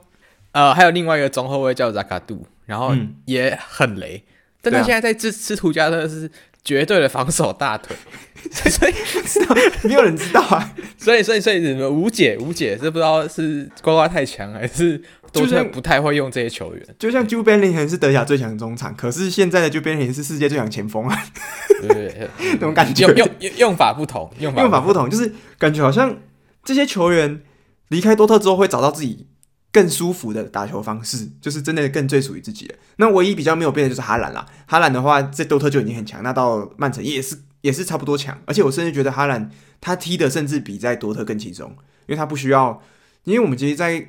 [0.51, 2.93] 呃还有另外一个中后卫叫扎卡杜，然后
[3.25, 6.29] 也很雷，嗯、但他现在在吃吃图加特是
[6.63, 7.95] 绝对的防守大腿。
[8.51, 8.93] 所以
[9.25, 14.99] 知道没有人知道啊，所以所以所以你们无解无解，这不知道是瓜瓜太强还是
[15.33, 16.81] 多特不太会用这些球员。
[16.97, 21.21] 就像 Jude Bellingham 是德甲最强中场，可是现在的 Jude Bellingham 是世界最强前锋啊，
[21.81, 23.05] 对对对，那种感觉。
[23.07, 26.17] 用用用法不同，用法不同，用法不同，就是感觉好像
[26.63, 27.41] 这些球员
[27.89, 29.27] 离开多特之后会找到自己
[29.71, 32.75] 更舒服的打球方式，就是真的更最属于自己的。
[32.97, 37.37] 那唯一比较没有变的就是哈兰啦，哈兰的话在多特就已经很强，那到曼城也是。
[37.61, 39.51] 也是差不多强，而且我甚至觉得哈兰
[39.81, 41.69] 他踢的甚至比在多特更轻松，
[42.05, 42.81] 因为他不需要，
[43.25, 44.07] 因为我们其实在，在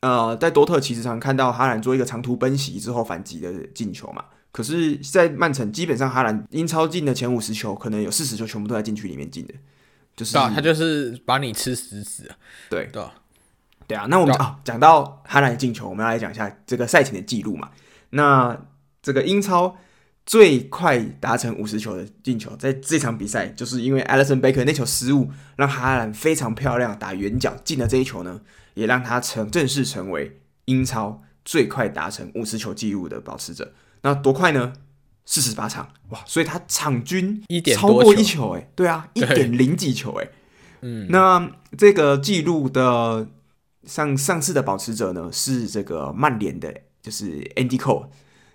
[0.00, 9.52] 呃在多特其实常看到哈兰做一个长途奔袭之后反击的进球嘛，可是，在曼城基本上哈兰英超进的前五十球，可能有四十球全部都在禁区里面进的，
[10.16, 12.36] 就是他就是把你吃死死啊，
[12.70, 12.88] 对。
[12.90, 13.04] 对
[13.88, 17.70] 对啊，那我们啊讲到哈兰的进球，我们要来讲一下这个赛前的记录嘛，
[18.10, 18.56] 那
[19.02, 19.76] 这个英超。
[20.30, 28.42] 最快达成五十球的进球，在这场比赛，就是因为 Alisson Becker 那球失误，让哈兰非常漂亮打远角进了这一球呢，
[28.74, 33.72] 也让他成正式成为英超最快达成五十球纪录的保持者。
[34.02, 34.74] 那多快呢？
[35.24, 36.20] 四十八场哇！
[36.26, 40.28] 所以他场均一点超过一球哎，对啊，一点零几球哎。
[40.82, 43.26] 嗯，那这个记录的
[43.88, 48.08] 上上次的保持者呢，是这个曼联的，就是 Andy Cole。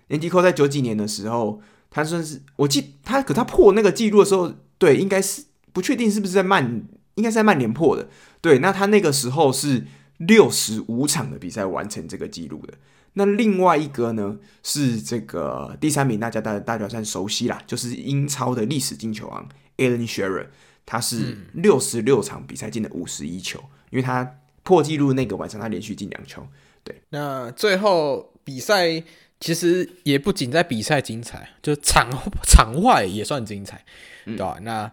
[0.08, 6.84] Andy Cole 在九几年的时候，他算是我记他，可他破那个记录的时候，对，应该是不确定是不是在曼，
[7.16, 8.08] 应该是在曼联破的。
[8.40, 9.84] 对，那他那个时候是
[10.18, 12.74] 六十五场的比赛完成这个记录的。
[13.14, 20.46] 那另外一个呢，是这个第三名，大家大大家算熟悉啦，就是英超的历史进球王 Alan Shearer，
[20.84, 23.58] 他是六十六场比赛进了五十一球，
[23.90, 24.28] 因为他
[24.64, 26.44] 破纪录那个晚上他连续进两球。
[26.82, 29.04] 对，那最后比赛。
[29.40, 32.08] 其实也不仅在比赛精彩，就场
[32.44, 33.84] 场外也算精彩，
[34.24, 34.54] 对吧？
[34.58, 34.92] 嗯、那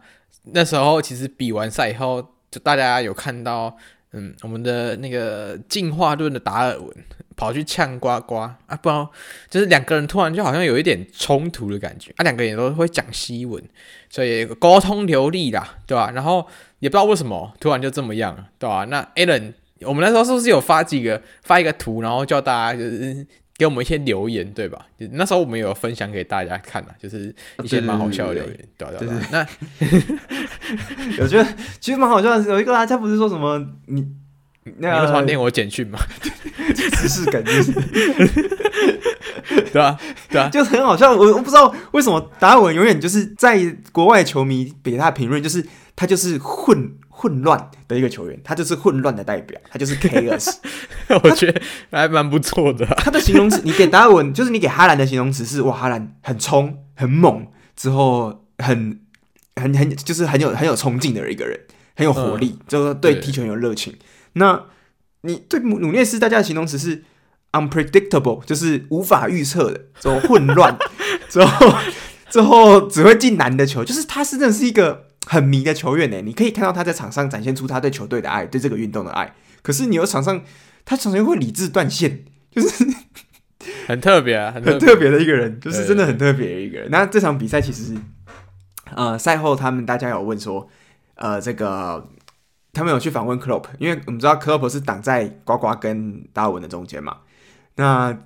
[0.52, 3.78] 那时候其实比完赛以后，就大家有看到，
[4.12, 6.94] 嗯，我们的那个进化论的达尔文
[7.38, 9.10] 跑去呛呱呱啊，不知道，
[9.50, 13.64] 就是两个人突然就好像有一点冲突的感觉啊，两个人都会讲西文，
[14.10, 16.12] 所以沟通流利啦，对吧？
[16.14, 16.46] 然后
[16.80, 18.84] 也不知道为什么突然就这么样，对吧？
[18.90, 19.54] 那 Alan。
[19.86, 23.26] 我们那时候是不是有发几个发一个图，然后叫大家就是
[23.58, 24.86] 给我们一些留言，对吧？
[25.00, 29.18] 就那时候我们有分享给大家看啊，就是一些蛮好笑的留言，对对对。
[29.32, 29.48] 那
[31.22, 31.48] 我觉得
[31.80, 34.08] 其实蛮好笑的，有一个大家不是说什么你
[34.78, 36.00] 那个你会念我简讯吗？
[36.76, 37.72] 只是感觉是。
[39.74, 39.98] 对啊，
[40.30, 41.12] 对啊，就很好笑。
[41.12, 43.60] 我我不知道为什么达尔文永远就是在
[43.92, 45.66] 国外球迷给他评论，就是
[45.96, 50.56] 他就是混混乱的一个球员，他就是混乱的代表，他就是 chaos。
[51.24, 52.84] 我觉得还蛮不错的。
[52.98, 59.00] 他的形容词，你给达尔文，就是你给哈兰的形容词是哇，哈兰很冲、很猛，之后很
[59.56, 61.60] 很很就是很有很有冲劲的一个人，
[61.96, 63.96] 很有活力，嗯、就是对踢球很有热情。
[64.34, 64.64] 那
[65.22, 67.04] 你对努努涅斯大家的形容词是
[67.52, 70.76] ？unpredictable 就是无法预测的，之后混乱，
[71.30, 71.74] 之后
[72.32, 76.22] 之后只会进难的球，就是他是真的是一个很迷的球员呢。
[76.22, 79.34] 你可以看到他在场上展现出他对球队的爱，对这个运动的爱。
[79.62, 80.44] 可是你有场上，
[80.86, 82.86] 他常常会理智断线，就是
[83.88, 86.90] 很特别啊，很特别的一个人，就是真的很特别的一个人。
[86.90, 87.96] 那这场比赛其实，
[88.96, 90.70] 呃，赛后他们大家有问说，
[91.16, 92.10] 呃，这个。
[92.74, 97.18] 他们有去访问 Klopp，因为我们知道 Klopp 是挡在瓜瓜跟达尔文的中间嘛。
[97.76, 98.18] 那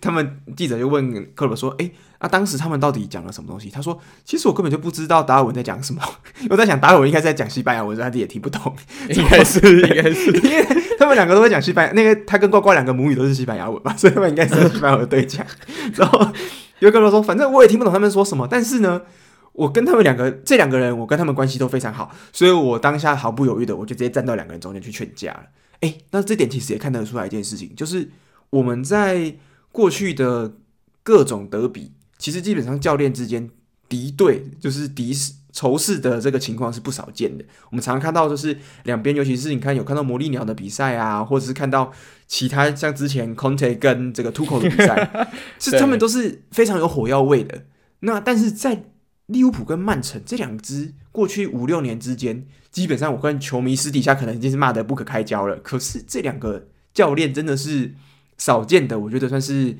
[0.00, 6.02] 他们记者就问 Klopp 说：“哎、欸，那、啊、当时他们到底讲了什么东西？”他说：“其实我根本就不知道达尔文在讲什么。
[6.50, 8.74] 我在想达尔文应该在讲西班牙文，他自己也听不懂。
[9.10, 10.66] 应该是，应该是，因为
[10.98, 11.92] 他们两个都会讲西班牙。
[11.92, 15.46] 那个他跟呱呱两个母语都是西班牙文嘛， 所以他们应该是西班牙文对讲。
[15.94, 16.26] 然后
[16.78, 19.02] 有个人说：反正我也听不懂他们说什么，但是呢。”
[19.52, 25.42] 我跟他们两个，这两个人，我跟他们关系都非常好，所以我当下毫不犹豫的，我就直接站到两个人中间去劝架了。
[25.80, 28.08] 诶，那这点其实也看得出来一件事情，就是
[28.50, 29.34] 我们在
[29.72, 30.54] 过去的
[31.02, 33.50] 各种德比，其实基本上教练之间
[33.88, 37.44] 敌对，就是敌视、仇视的这个情况是不少见的。
[37.70, 41.92] 我们常常看到，就是两边，尤其是你看有看到魔力鸟的比赛啊，或者是看到
[42.26, 45.28] 其他像之前 Conte 跟这个 Tuchel 的比赛，
[45.58, 47.64] 是他们都是非常有火药味的。
[48.00, 48.84] 那但是在
[49.26, 55.56] 利物浦跟曼城这两支过去五六年之间，基本上我跟球迷私底下可能已经是骂得不可开交了。
[55.56, 57.94] 可是这两个教练真的是
[58.40, 59.72] 少见的，我觉得算是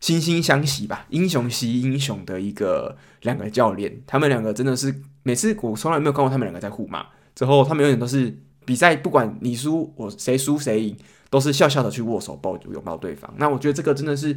[0.00, 4.02] 惺惺相惜吧，英雄惜英雄的一个两个教练。
[4.06, 10.96] 他们两个真的是每次我从来没有看过他们两个在互骂，之后他们永远都是比赛，不管你输我谁输谁赢，
[11.30, 13.32] 都是笑笑的去握手抱拥抱对方。
[13.38, 14.36] 那我觉得这个真的是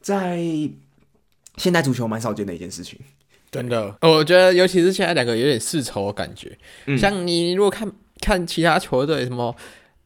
[0.00, 0.42] 在
[1.56, 2.98] 现代足球蛮少见的一件事情。
[3.50, 6.58] 真的，我觉得尤其是现在两个有点世仇的感觉。
[6.86, 9.54] 嗯、像你如果看看其他球队，什么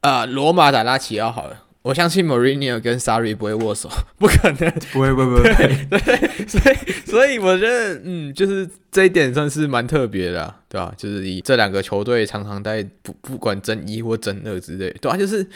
[0.00, 5.54] 呃罗马打拉齐奥好了，我相信 Mourinho 跟 Sarri 不会握手， 不可能，不会，不会，不会。
[5.54, 10.94] 对，对，所以所以我觉得，嗯，就是这一点算是蛮特别的、啊，对吧、啊？
[10.98, 15.46] 就是以这两个球队常常在不不管争一或争二之类，对啊，就是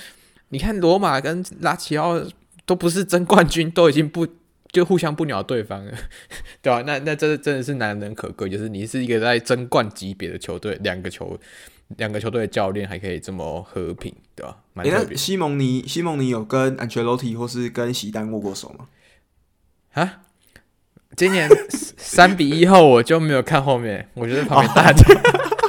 [0.50, 2.22] 你看罗马跟拉齐奥
[2.64, 4.26] 都不是争冠军，都已经不。
[4.72, 5.92] 就互相不鸟对方了，
[6.62, 6.82] 对吧、啊？
[6.86, 11.36] 那那这真的是难能可贵，就是你是一个在争冠级别的球队，两个球
[11.96, 14.56] 两个球队的教练还可以这么和平，对吧、啊？
[14.74, 15.16] 蛮特别、欸。
[15.16, 18.86] 西蒙尼西蒙尼有跟安切洛蒂或是跟席丹握过手吗？
[19.92, 20.20] 啊？
[21.16, 25.04] 今年 三比一后我就没有看后面，我觉得旁边大家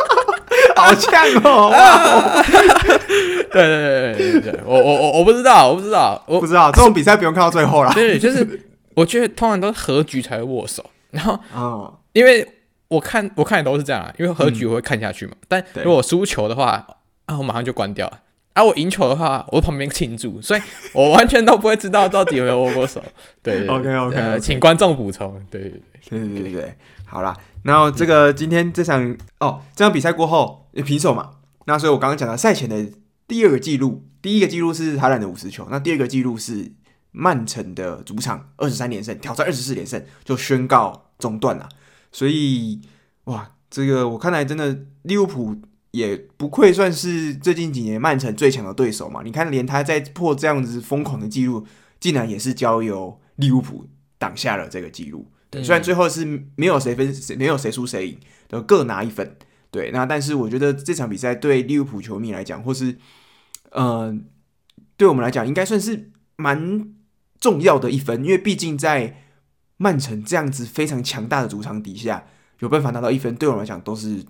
[0.76, 1.72] 好呛哦！
[3.52, 7.94] 对对对对对，我我我我不知道，我不知道，我不知道这种比赛不用看到最后啦。
[7.94, 8.68] 对，就是。
[8.94, 12.46] 我觉得通常都是和局才会握手，然后，哦，因为
[12.92, 15.32] 我看我看的都是这样啊，因为和局我会看下去嘛。
[15.34, 16.86] 嗯、但如果我输球的话，
[17.26, 18.20] 啊，我马上就关掉了。
[18.54, 20.62] 啊，我赢球的话，我旁边庆祝，所以
[20.94, 23.02] 我完全都不会知道到底有没有握过手。
[23.42, 25.42] 对，，OK OK，呃，请观众补充。
[25.50, 26.76] 对对对对对对，
[27.06, 31.32] 好啦，然后这个今天这场哦，这场比赛过后也平手嘛。
[31.66, 32.86] 那所以我刚刚讲到赛前的
[33.28, 36.74] 第二个记录，第一个记录是哈兰的五十球，那第二个记录是。
[37.14, 41.68] 曼城的主场二十三连胜，挑战二十四连胜就宣告中断了。
[42.12, 42.82] 所以，
[43.26, 45.56] 哇，这个我看来真的利物浦
[45.92, 49.22] 也不愧算是最近几年曼城最强的对手嘛。
[49.24, 51.66] 你看，连他在破这样子疯狂的记录，
[52.00, 55.26] 竟然也是交由利物浦挡下了这个记录。
[55.50, 59.38] 对，虽然最后是没有谁分，没有谁输谁赢，都各拿一分。
[59.72, 62.98] 对，那但是我觉得这场比赛对利物浦球迷来讲，或是
[63.72, 64.18] 嗯、呃，
[64.98, 66.94] 对我们来讲，应该算是蛮。
[67.42, 69.24] 重要的一分，因为毕竟在
[69.82, 72.24] 曼城这样子非常强大的主场底下，
[72.60, 74.24] 有办法拿到一分，对我们来讲都是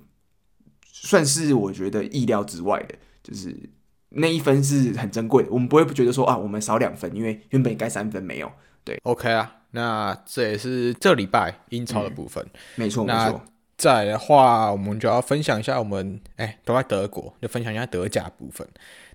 [0.85, 3.69] 算是我觉得意料之外的，就是
[4.09, 5.49] 那一分是很珍贵的。
[5.51, 8.49] 我们不会不觉得说啊，我们少两分，因为原本该三分没有。
[8.85, 13.43] 对，OK 啊，那这也是这礼拜英超的部分，嗯、没错没错。
[13.77, 18.67] 再来的话，我们就要分享一下我们哎都在德国，就分享一下德甲部分。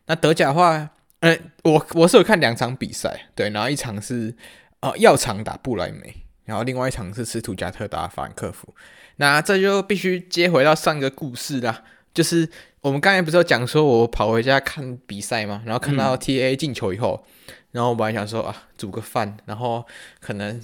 [0.07, 0.91] 那德甲的话。
[1.21, 4.37] 哎、欸，我我是有看两场比赛，对，然后一场是
[4.81, 6.15] 呃，药厂打布莱梅，
[6.47, 8.75] 然后另外一场是斯图加特打法兰克福。
[9.17, 11.83] 那这就必须接回到上个故事啦，
[12.15, 12.49] 就是
[12.81, 19.85] 我们刚才不是有讲说，我跑回家看比赛嘛，然后看到 T A 进球以后，嗯、然后我本来想说啊，煮个饭，然后
[20.21, 20.61] 可能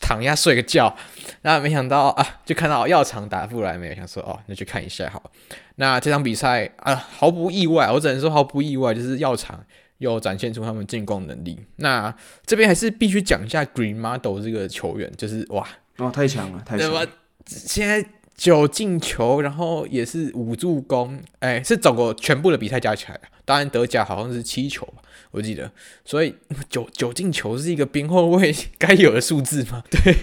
[0.00, 0.96] 躺一下睡个觉，
[1.42, 5.30] 然后没想到啊，就看到药厂打不莱梅，想说哦，那去看一下好。
[5.74, 9.64] 那这场比赛啊，毫不意外，我只能说毫不意外，就是药厂
[9.98, 11.58] 又展现出他们进攻能力。
[11.76, 15.66] 那这边还是必须讲一下 Green Model 这个球员，就是哇，
[15.98, 17.06] 哦，太强了，太强了。
[17.46, 18.04] 现在
[18.36, 25.70] 九进球，然后也是五助攻，哎，是整个全部的比赛加起来，当然德甲好像是七球吧，我记得。
[26.04, 26.34] 所以
[26.68, 29.82] 九九进球是一个边后卫该有的数字吗？
[29.90, 30.16] 对，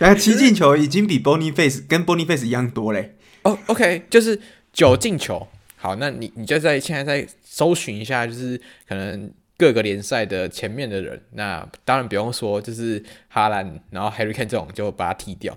[0.00, 3.16] 但七进球已经比 Boniface 跟 Boniface 一样多嘞。
[3.42, 4.40] 哦、oh，OK，就是
[4.72, 5.48] 九进球。
[5.76, 11.20] 好，那你你就在现在在搜寻一下，就是可能各个联赛的前面的人。
[11.32, 15.54] 那当然不用说，就是哈兰，然后 Harry Kane 这种就把它踢掉。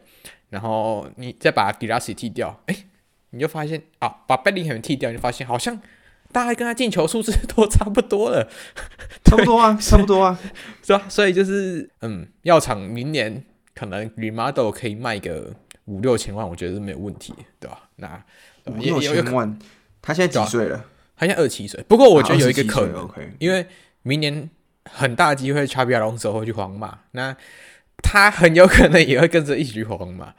[0.49, 2.75] 然后你再把 Guirassy 踢掉，哎，
[3.29, 5.79] 你就发现啊，把 Bellingham 踢掉，你就发现好像
[6.34, 8.49] 大概跟他进球数字都差不多了，
[9.23, 10.38] 差不多啊，差不多啊，
[10.84, 11.05] 是吧？
[11.08, 13.41] 所以就是，嗯，药厂明年
[13.73, 15.53] 可能 Green Motto 可以卖个
[15.86, 17.89] 五六千万，我觉得是没有问题，对吧？
[17.95, 18.21] 那
[18.65, 19.58] 五六千万，
[20.01, 20.84] 他现在几岁了？
[21.17, 21.84] 他现在二十七岁。
[21.88, 23.65] 不过我觉得有一个可能，啊、因为
[24.04, 24.49] 明年
[24.91, 27.36] 很大机会，Xabi Alonso 会去皇马，那。
[28.04, 30.32] 他很有可能也会跟着一起去皇马，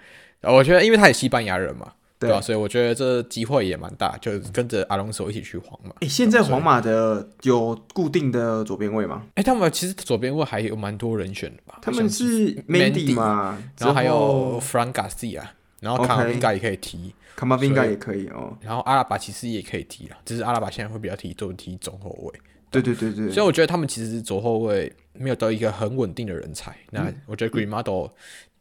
[0.42, 2.40] 我觉得，因为他也西班牙人嘛，对吧？
[2.40, 5.90] 所以我觉得这机会也蛮大，就跟着阿隆索一起去皇马。
[6.00, 9.24] 哎，现在皇马的有固定的左边位吗？
[9.34, 11.78] 哎，他们其实左边位还有蛮多人选的吧？
[11.82, 15.42] 他们是 Mendy 嘛，然后还有 Fran Garcia，
[15.80, 18.56] 然后卡马宾加也可以踢，卡马宾加也可以哦。
[18.60, 22.40] 然后阿拉巴其实也可以踢了，只是阿拉巴现在会比较踢，就踢中后卫。
[22.70, 26.72] 对对对对，所以我觉得他们其实左后卫没有到一个很稳定的人才。
[26.72, 28.10] 嗯、那我觉得 Green Motto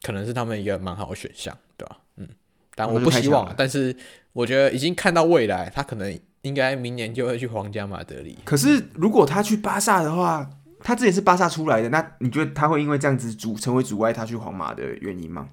[0.04, 1.98] 可能是他们一个蛮好的选项，对吧？
[2.18, 2.28] 嗯，
[2.76, 3.96] 但我不希望，但是
[4.34, 8.38] 我觉得已经看到未来，他可能应该明年就会去皇家马德里。
[8.46, 10.50] 可是如果他去巴萨的话，
[10.82, 15.50] 他之前是巴萨出来的，那你觉得他会因为这样子阻成为阻碍他去皇马的原因吗？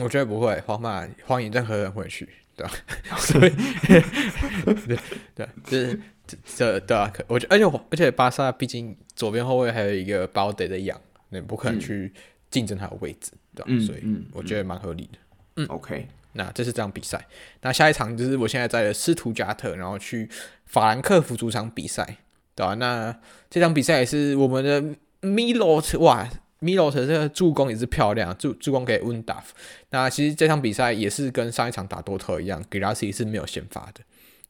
[0.00, 2.28] 我觉得不会，皇马欢迎任何人回去，
[2.58, 2.72] 对吧？
[3.16, 3.50] 所以，
[4.86, 4.98] 对
[5.34, 6.00] 对，就是。
[6.44, 12.12] 这对啊，可我觉得，而且而且巴萨毕竟左边后卫还有一个包德的养，你不可能去
[12.50, 13.64] 竞争他的位置，对吧？
[13.68, 14.02] 嗯、所以
[14.34, 15.18] 我觉得蛮合理的。
[15.56, 17.26] 嗯，OK，那这是这场比赛。
[17.62, 20.28] 那下一场就是我现在在的斯图加特，然后去
[20.66, 22.18] 法兰克福主场比赛，
[22.54, 22.74] 对吧？
[22.74, 23.18] 那
[23.48, 24.82] 这场比赛也是我们的
[25.26, 26.28] Milot，哇
[26.60, 29.44] ，Milot 这个助攻也是漂亮，助助攻给 Undaf。
[29.90, 34.00] 那其实这场比赛也是跟上一场打多特一样，Guirassy 是没有先发的，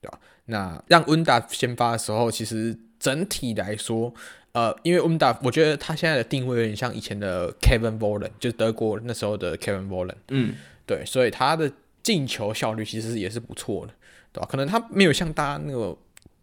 [0.00, 0.18] 对吧？
[0.46, 4.12] 那让温达先发的时候，其实整体来说，
[4.52, 10.54] 呃，因为温达，我觉得他现在的定位有点像以前的 Kevin Volland，就是德国那时候的 Kevin Volland，嗯，
[10.86, 11.70] 对，所以他的
[12.02, 13.92] 进球效率其实也是不错的，
[14.32, 14.48] 对吧？
[14.50, 15.94] 可能他没有像大家那个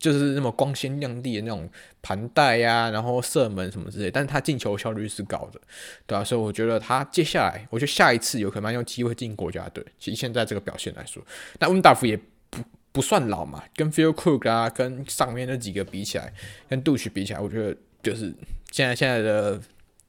[0.05, 1.67] 就是那么光鲜亮丽的那种
[2.01, 5.59] 盘带呀，然后射门什么之类，但是他进球效率是高的，
[6.05, 6.23] 对吧？
[6.23, 9.83] 所以我觉得他接下来，我觉得下一次有可能有机会进国家队。
[9.99, 11.21] 其实现在这个表现来说，
[11.59, 12.15] 那温达夫也
[12.49, 12.61] 不。
[12.95, 16.33] 不算老嘛，跟 Füllkrug 啊，跟上面那几个比起来，
[16.69, 18.33] 跟 Duxch 比起来，我觉得就是
[18.71, 19.59] 现在现在的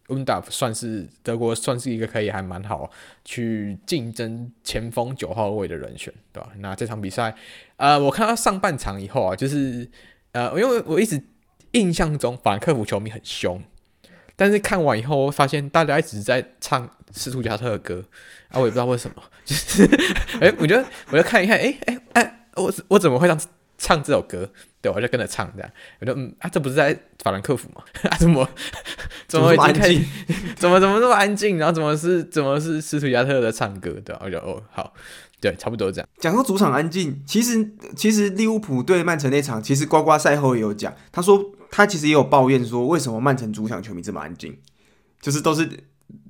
[0.07, 2.89] Undav 算是德国算是一个可以还蛮好
[3.25, 6.49] 去竞争前锋九号位的人选，对吧？
[6.59, 7.35] 那这场比赛，
[7.77, 9.89] 呃，我看到上半场以后啊，就是
[10.33, 11.23] 呃，因为我一直
[11.73, 13.63] 印象中法兰克福球迷很凶，
[14.35, 18.05] 但是看完以后，我发现大家一直在唱斯图加特的歌
[18.49, 19.85] 啊，我也不知道为什么， 就是
[20.41, 22.23] 哎、欸，我觉得我就看一看，哎、欸、哎哎。
[22.23, 23.39] 欸我我怎么会唱
[23.77, 24.51] 唱这首歌？
[24.81, 25.71] 对，我就跟着唱这样。
[26.01, 27.85] 我就嗯啊，这不是在法兰克福吗？
[28.09, 28.49] 啊，怎么
[29.29, 30.03] 怎么会安静？
[30.57, 31.59] 怎么怎么那么安静？
[31.59, 33.91] 然后怎么是怎么是斯图加特的唱歌？
[34.03, 34.95] 对，我就哦好，
[35.41, 36.09] 对，差不多这样。
[36.19, 44.59] 讲说主场安静，其实其实利物浦对曼城那场，其实呱呱赛后也有讲，他说他其实也有抱怨说，为什么曼城主场球迷这么安静？
[45.21, 45.69] 就是都是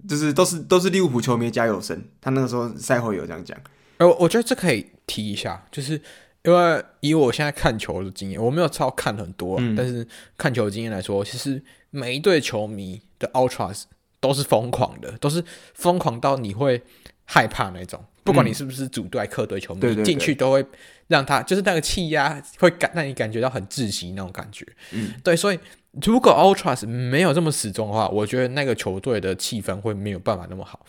[0.09, 2.03] 就是都是都是利物浦球迷加油声。
[2.21, 3.57] 他那个时候赛后也有这样讲。
[3.99, 6.01] 呃，我觉得这可以提一下，就是
[6.45, 13.85] 因为以我现在看球的经验，我没有超看很多，嗯、但是看球的经验来说，其实每一队球迷的 Ultras
[14.21, 15.45] 都是疯狂的，都是
[15.75, 16.83] 疯狂到你会
[17.27, 18.03] 害怕那种。
[18.25, 20.67] 不管你是不是主队、客队球迷，嗯、进去都会
[21.07, 24.67] 让他就是那个气压会感让你感觉到很窒息那种感觉。
[24.91, 25.59] 嗯，对，所以
[26.03, 30.85] 如果 Ultras 没有这么始终的话，我觉得那个球队的气氛会没有办法那么好。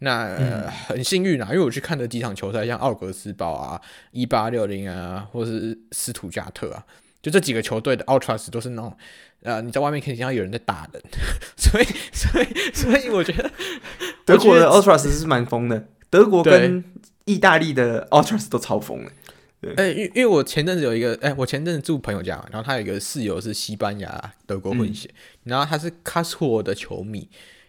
[0.00, 3.80] 那、呃、很幸运啊，因为我去看的几场球赛，像奥格斯堡啊、
[4.10, 6.84] 一八六零啊，或是斯图加特啊，
[7.22, 8.94] 就这几个球队的 Ultras 都是那种，
[9.42, 11.02] 呃，你在外面可以听到有人在打人，
[11.56, 13.50] 所以 所以所以我觉得
[14.24, 16.84] 德国的 Ultras 是蛮疯的，德国跟
[17.24, 19.12] 意大利的 Ultras 都超疯的。
[19.76, 25.14] 哎，因、欸、因为我前阵子有一个，哎、欸，我前阵子住朋友家，然后他有一个室友是西班牙德国混血，嗯、
[25.44, 27.20] 然后他是 Kasper 的球迷，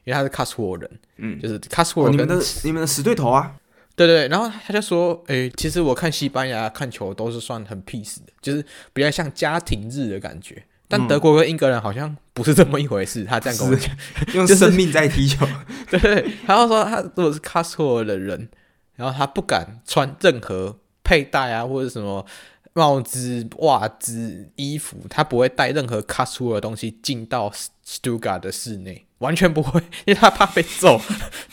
[0.04, 3.56] 因为他是 Kasper 人，嗯，就是 Kasper、哦、你们的你们的死对头啊，
[3.96, 13.96] 对对，然后他就说，哎、欸，其实我看西班牙看球都是算很 peace 的，就是比较像家庭日的感觉，但德国跟英格兰好像不是这么一回事， 他这样跟我讲，
[14.36, 15.46] 用生命在踢球，
[15.90, 18.50] 对 对，然后说他如果是 Kasper 的人，
[18.96, 20.78] 然后他不敢穿任何。
[21.08, 22.26] 佩戴啊，或者什么
[22.74, 27.54] 帽子、袜子、衣服，他不会带任何 Kasper 的东西进到
[27.86, 31.00] Stuttgart 的室内，完全不会，因为他怕被揍。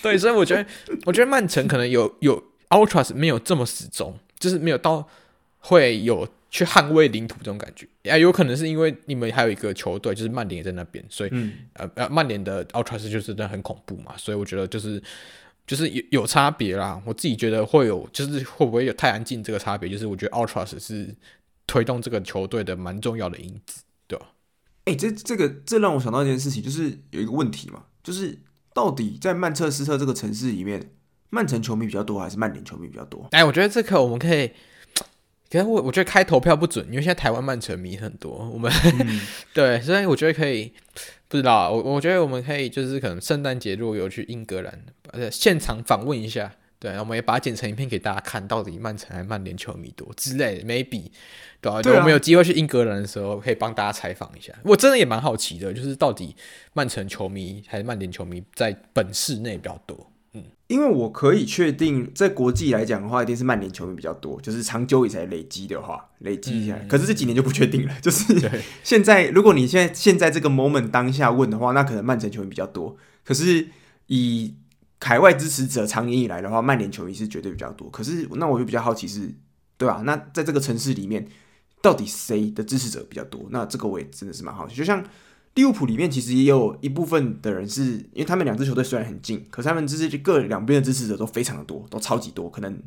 [0.00, 0.66] 对，所以我觉得，
[1.04, 5.06] 我觉得曼城可能有有 Ultras 没有这么死忠，就是没有到
[5.58, 7.88] 会有去捍卫领土这种感觉。
[8.08, 15.02] 啊，有可能是因为你们还有一个球队，就是曼联也在那边，所以、嗯、呃呃，曼联的 Ultras 就是真的很恐怖嘛，所以我觉得就是。
[15.64, 19.88] 就是有有差别啦，我自己觉得会有，就是会不会有太安静这个差别？
[19.88, 21.14] 就是我觉得 Ultras 是
[21.68, 24.26] 推动这个球队的蛮重要的因子，对吧？
[24.86, 28.36] 哎、欸，这这个这让我想到一件事情，就是有一个问题嘛，就是
[28.74, 30.90] 到底在曼彻斯特这个城市里面，
[31.30, 33.28] 曼城球迷比较多还是曼联球迷比较多？
[33.30, 34.50] 哎，我觉得这个我们可以，
[35.52, 39.20] 可是我我觉得开投票不准，因为现在台湾曼城迷很多，我们、嗯、
[39.52, 40.72] 对，所以我觉得可以。
[41.28, 51.04] 不知道，我我觉得我们可以就是可能圣诞节如果有去英格兰，呃，现场访问一下，对，我们也把它剪成影片给大家看，到底曼城还是曼联球迷多之类的，maybe，
[51.62, 51.80] 对啊？
[51.80, 54.52] 对啊，我们有机会去英格兰的时候，可以帮大家采访一下。
[54.62, 56.36] 我真的也蛮好奇的，就是到底
[56.74, 60.11] 曼城球迷还是曼联球迷在本市内比较多。
[60.34, 64.40] 嗯，因为我可以确定，在国际来讲的话，一定是曼联球迷比较多。
[64.40, 66.82] 就是长久以来累积的话，累积下来。
[66.82, 67.94] 嗯、可是这几年就不确定了。
[68.00, 68.34] 就是
[68.82, 72.96] 现在，如果你现在现在这个 moment 当下问的话，那可能曼城球迷比较多。
[73.24, 73.68] 可是
[74.06, 74.54] 以
[75.00, 77.90] 海外支持者长年以来的话，曼联球迷是绝对比较多。
[77.90, 79.34] 可是那我就比较好奇是，
[79.76, 80.02] 对吧？
[80.06, 81.28] 那在这个城市里面，
[81.82, 83.46] 到底谁的支持者比较多？
[83.50, 84.74] 那这个我也真的是蛮好奇。
[84.74, 85.04] 就像。
[85.54, 92.80] 利物浦里面其实也有一部分的人是，因为他们两支球队虽然很近，可是他们支持各两边的支持者都非常的多，都超级多，可能。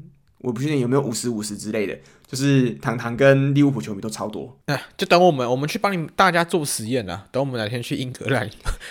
[0.46, 4.56] 我不确定有没有五十五十之类的，就是糖糖跟利物浦球迷都超多。
[4.68, 7.26] 哎，就等我们，我们去帮你们大家做实验啊！
[7.32, 8.50] 等我们哪天去英格兰，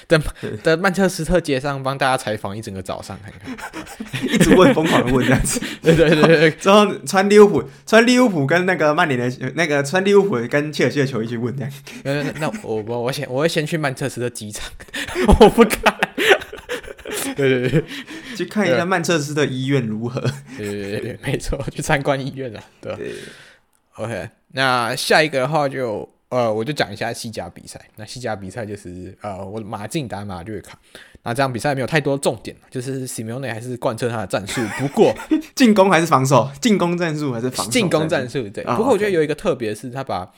[0.08, 0.20] 等
[0.62, 3.70] 等曼彻斯特街上帮大家采访一整个早上，看看，
[4.28, 5.60] 一直问，疯狂的问这样子。
[5.82, 11.72] 对对对对，之后穿利物浦，穿利物浦跟那个曼联的，那个穿利物浦跟切尔西的球衣去问这样。
[12.02, 14.70] 那那我我我先我会先去曼彻斯特机场，
[15.40, 15.83] 我不敢。
[17.36, 17.84] 对对对，
[18.36, 20.20] 去看一下曼彻斯特医院如何？
[20.56, 22.60] 对对对，没错，去参观医院了。
[22.80, 23.12] 对，对
[23.96, 24.28] ，OK。
[24.52, 27.80] 那下一个的话就呃，我就讲一下西甲比赛。
[27.96, 30.78] 那西甲比赛就是呃，我马竞打马略卡。
[31.24, 34.60] 那这场比赛没有太多重点，就是 Simeone 还是贯彻他的战术。
[34.78, 35.14] 不过
[35.56, 36.50] 进攻还是防守？
[36.60, 37.72] 进攻战术还是防守？
[37.72, 38.62] 进攻战术对。
[38.64, 40.30] 不过我觉得有一个特别是，他把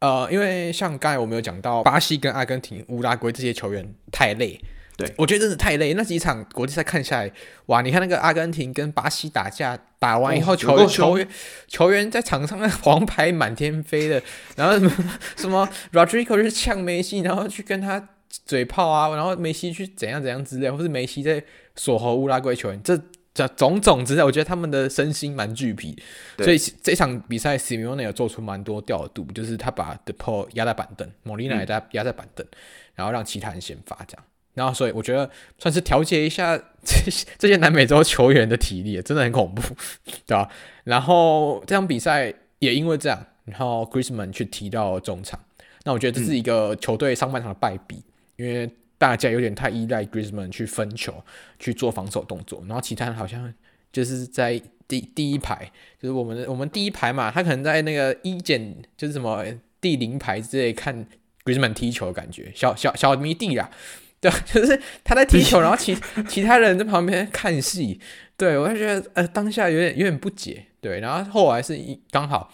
[0.00, 4.60] 呃，因为像刚才我们有讲到巴西跟阿根廷、乌拉圭这些球员太累。
[4.96, 5.92] 对，我觉得真的太累。
[5.94, 7.32] 那几场国际赛看下来，
[7.66, 7.82] 哇！
[7.82, 11.28] 你看那个阿根廷跟巴西打架，打完以后球球员
[11.66, 14.22] 球员在场上那黄牌满天飞的，
[14.54, 21.42] 然后什么 什么 Rodrigo 是呛梅西，然后去跟他嘴炮啊，然后梅西去怎样怎样之类，或是梅西在
[21.74, 22.96] 锁喉乌拉圭球员，这
[23.34, 26.00] 这种种之类，我觉得他们的身心蛮俱疲。
[26.38, 32.46] 所以这场比赛 Simeone 有做出蛮多调度，就是他把 De Paul 压在板凳，莫莉娜也在压在板凳，
[32.94, 34.24] 然后让其他人先发这样。
[34.54, 35.28] 然后，所以我觉得
[35.58, 39.62] 算是调节一下这 些这些南美洲球员的体力，真的很恐怖，
[40.26, 40.48] 对吧？
[40.84, 45.38] 然后这场比赛也因为这样，然后 Griezmann 去踢到中场，
[45.84, 48.02] 那我觉得这是一个球队上半场的败笔，
[48.36, 51.12] 因为大家有点太依赖 Griezmann 去分球、
[51.58, 53.52] 去做防守动作，然后其他人好像
[53.92, 59.44] 就是在第第一排，就是我们我们第一排嘛，他可能在那个一减就是什么
[59.80, 61.06] 第零排之类看
[61.44, 63.68] Griezmann 踢球的感觉，小小小迷弟啦。
[64.24, 65.94] 对， 就是他在踢球，然后其
[66.26, 68.00] 其他人在旁边看戏。
[68.38, 70.64] 对，我就觉得呃，当下有点有点不解。
[70.80, 72.50] 对，然后后来是一刚好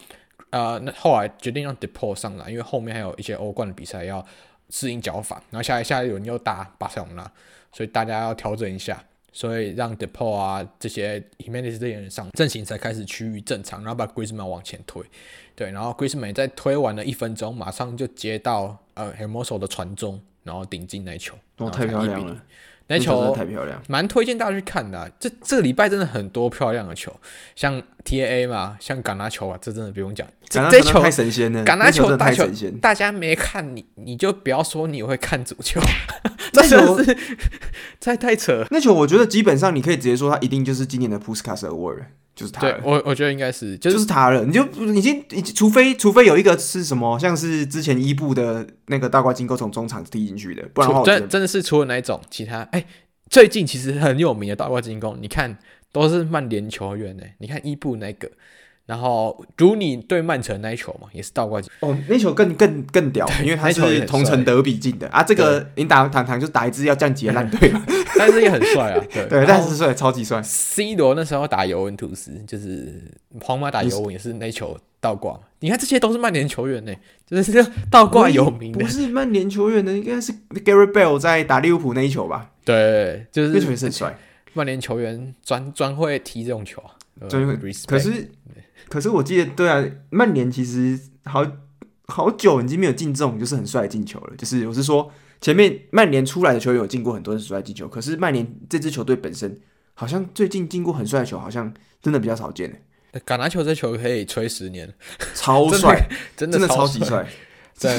[0.51, 4.25] 呃，那后来决定让 De Paul 上来，因为后面还有一些欧冠的比赛要
[4.69, 7.31] 适应脚法，然后下来下一轮又打巴塞罗那，
[7.73, 9.01] 所以大家要调整一下，
[9.33, 15.03] 所以让 De Paul 啊这些 Jimenez 这些人上阵型才开始趋于正常，然后把 Griezmann 往前推。
[15.55, 20.21] 对，然后 Griezmann 在推完了一分钟，马上就接到呃 Hermoso 的传中。
[20.43, 22.37] 然后顶进那球，哦，太漂亮了！
[22.87, 25.09] 那球太漂亮，蛮推荐大家去看的、啊。
[25.21, 27.15] 这这个礼拜真的很多漂亮的球，
[27.55, 30.27] 像 TAA 嘛，像橄榄球啊，这真的不用讲。
[30.49, 35.81] 这这球太神仙了，橄榄球大球神大家没看你，你就不要说你会看足球。
[36.55, 37.17] 那球是
[38.01, 38.67] 太太扯。
[38.71, 42.61] 那球我觉得基本上你可以直接说，他一定就是今年的 Puskas Award，就是他。
[42.63, 44.45] 对，我我觉得应该是，就是、就是他了。
[44.45, 45.25] 你就已经，
[45.55, 52.81] 除非除非有一个是什么，像是之前伊布的那个大挂金钩从中场踢进去的，不然的话真真的是除了那一种，其他哎。
[52.81, 52.87] 欸
[53.31, 55.57] 最近其实很有名的大挂金钩，你看
[55.93, 57.23] 都是曼联球员呢。
[57.39, 58.31] 你看伊布那个，
[58.87, 65.23] 然后如你对曼城那一球嘛，也是倒挂金哦，那球更更更屌，因为他是同城德比进的啊。
[65.23, 67.85] 这个你打堂堂就打一支要降级的烂队嘛，
[68.19, 69.05] 但是也很帅啊。
[69.13, 70.43] 对，对，但是帅，超级帅。
[70.43, 73.03] C 罗那时候打尤文图斯，就是
[73.41, 75.39] 皇马打尤文也是那球倒挂。
[75.61, 76.93] 你看这些都是曼联球员呢，
[77.27, 78.81] 就是倒挂有名的。
[78.81, 82.51] 不是曼联球员的，应该是 Gareth Bale 在打利物浦那一球吧？
[82.65, 84.19] 对，就是那球也是很帅。
[84.53, 86.97] 曼联球员专专会踢这种球啊，
[87.29, 87.57] 专会。
[87.87, 88.31] 可是，
[88.89, 91.47] 可是我记得，对啊，曼联其实好
[92.07, 94.37] 好久已经没有进这种就是很帅的进球了。
[94.37, 99.61] 就是我是说，前面曼联出来的球员有进过很多很帅的进球，可是曼联这支球队本身
[99.95, 101.73] 好像最近进过很帅的球，好像
[102.03, 102.83] 真的比较少见。
[103.27, 104.93] 橄榄球这球可以吹十年，
[105.35, 107.27] 超帅，真的真的超级帅。
[107.81, 107.99] 对，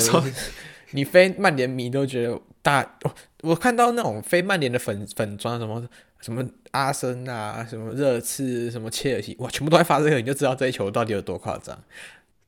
[0.92, 2.82] 你非曼联迷都觉得大。
[3.04, 5.84] 哦我看到那种非曼联的粉粉砖，什么
[6.22, 11.78] 什么阿森啊，什么热刺，什么切尔西，哇，全部都在发这个，你就知道这一球到底有多夸张。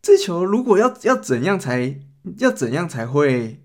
[0.01, 1.95] 这球如果要要怎样才
[2.37, 3.59] 要怎样才会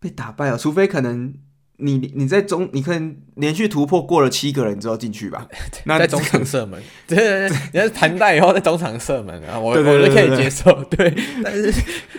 [0.00, 0.56] 被打败啊？
[0.56, 1.34] 除非可能
[1.76, 5.46] 你你在中，你可能连续突破过了七个人之后进去吧。
[5.84, 10.82] 那在中场射门， 对对对，你要盘带以后在中场射门啊，我我就可以接受。
[10.84, 11.72] 对，但是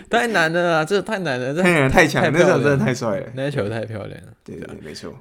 [0.09, 4.33] 太难了啊，这太难了，太难太强，那球真的太帅了，那球太漂亮了。
[4.43, 5.13] 对对，没错，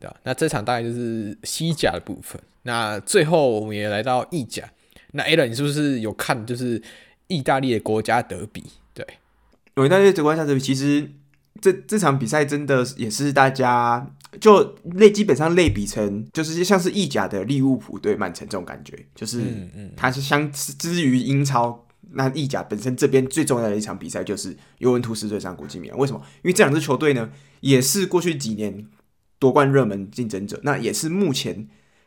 [0.00, 0.16] 对吧？
[0.24, 2.40] 那这场大概就是西甲的部分。
[2.62, 4.68] 那最后我们也来到意甲。
[5.12, 6.82] 那 Alan，你是不是有看就是
[7.28, 8.64] 意大利的国家德比？
[8.94, 9.06] 对，
[9.84, 11.10] 意大利的国家德比，其实
[11.60, 21.86] 这这场比赛真的也是大家就类基本上类比成就是像是意甲的利物浦对曼城这种感觉，就是嗯嗯，它是相之于英超。
[22.12, 25.96] 那意甲本身这边最重要的一场比赛就是尤文图斯对上国际米兰。
[25.96, 26.20] 为什么？
[26.42, 27.30] 因为这两支球队呢，
[27.60, 28.84] 也是过去几年
[29.40, 31.66] 夺冠热门竞争者，那也是目前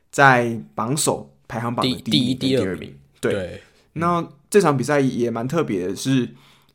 [0.09, 2.95] 在榜首排行榜的第一、第二名。
[3.19, 3.61] 对，对
[3.93, 6.29] 那这场比赛也蛮特别的是，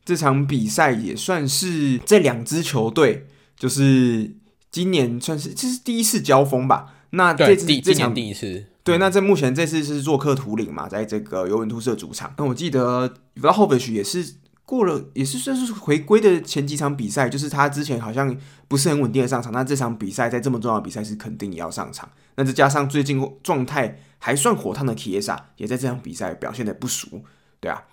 [0.05, 3.25] 这场比赛也算是这两支球队
[3.57, 4.35] 就是
[4.69, 6.93] 今年算是这是第一次交锋吧。
[7.11, 8.65] 那这次这场第一次。
[8.83, 12.33] 对，那在目前这次是做客图灵嘛，在这个尤文图斯的主场。
[12.37, 14.35] 那我记得 Vlahovic 也是
[14.69, 19.51] 过了，也是算是回归的前几场比赛，就是他之前好像不是很稳定的上场。
[19.51, 22.07] 那这场比赛在这么重要的比赛是肯定也要上场。
[22.35, 27.23] 那再加上最近状态还算火烫的 Chiesa 也在这场比赛表现的不俗，
[27.59, 27.83] 对啊。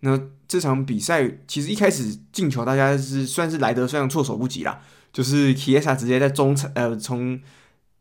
[0.00, 0.18] 那
[0.48, 4.80] 这场比赛其实一开始进球大家是算是来得非常措手不及啦，
[5.12, 7.38] 就是 Chiesa 直接在中场呃从。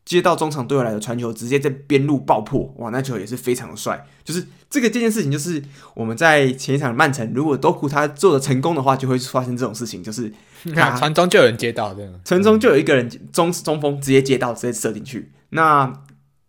[0.03, 4.07] 接到中场队友来的传球，直接在边路爆破，哇，那球也是非常的帅。
[4.23, 10.33] 就是这个这件事情，就是我们在前一场曼城，如果多库他做的成功的话，就会发生这种事情，就是
[10.73, 15.31] 传中就有人接到，这样传中就有一个人中中锋直接接到，直接射进去。
[15.49, 16.01] 那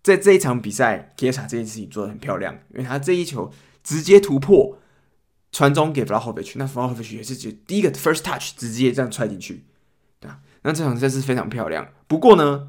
[0.03, 3.53] 在这一场比赛，Chiesa 这件事情做的很漂亮，因为他这一球
[3.85, 4.79] 直接突破
[5.53, 9.65] 传中给 Vlahovic，那 Vlahovic 也是就第一个 first touch 直接这样踹进去，
[10.21, 11.87] 对啊，那这场赛是非常漂亮。
[12.07, 12.69] 不过呢。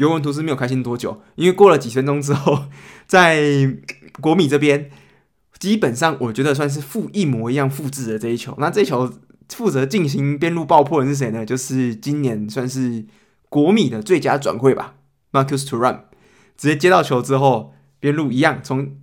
[0.00, 2.64] 尤文图斯没有开心多久，因为过了几分钟之后，
[3.06, 3.70] 在
[4.18, 4.90] 国米这边，
[5.58, 8.54] 基本上我觉得算是复一模一样复制的这一球。
[8.56, 9.12] 那这一球
[9.50, 11.44] 负责进行边路爆破的是谁呢？
[11.44, 13.04] 就是今年算是
[13.50, 14.94] 国米的最佳转会吧
[15.32, 16.00] ，Marcus Thuram。
[16.56, 18.96] 直接接到球之后，边路一样，从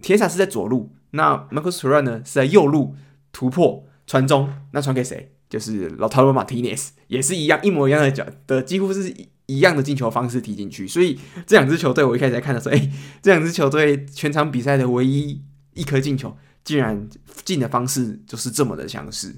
[0.00, 2.94] 铁塔是在左路，那 Marcus Thuram 呢是在右路
[3.32, 5.34] 突破传中，那传给谁？
[5.50, 9.14] 就是老塔罗马提内斯，也是一样一模一样的脚的，几乎是。
[9.48, 12.92] 一样的进球方式踢进去，所以这两支球队，我一开始在看的时候，哎、欸，
[13.22, 15.42] 这两支球队全场比赛的唯一
[15.72, 17.08] 一颗进球，竟然
[17.46, 19.34] 进的方式就是这么的相似，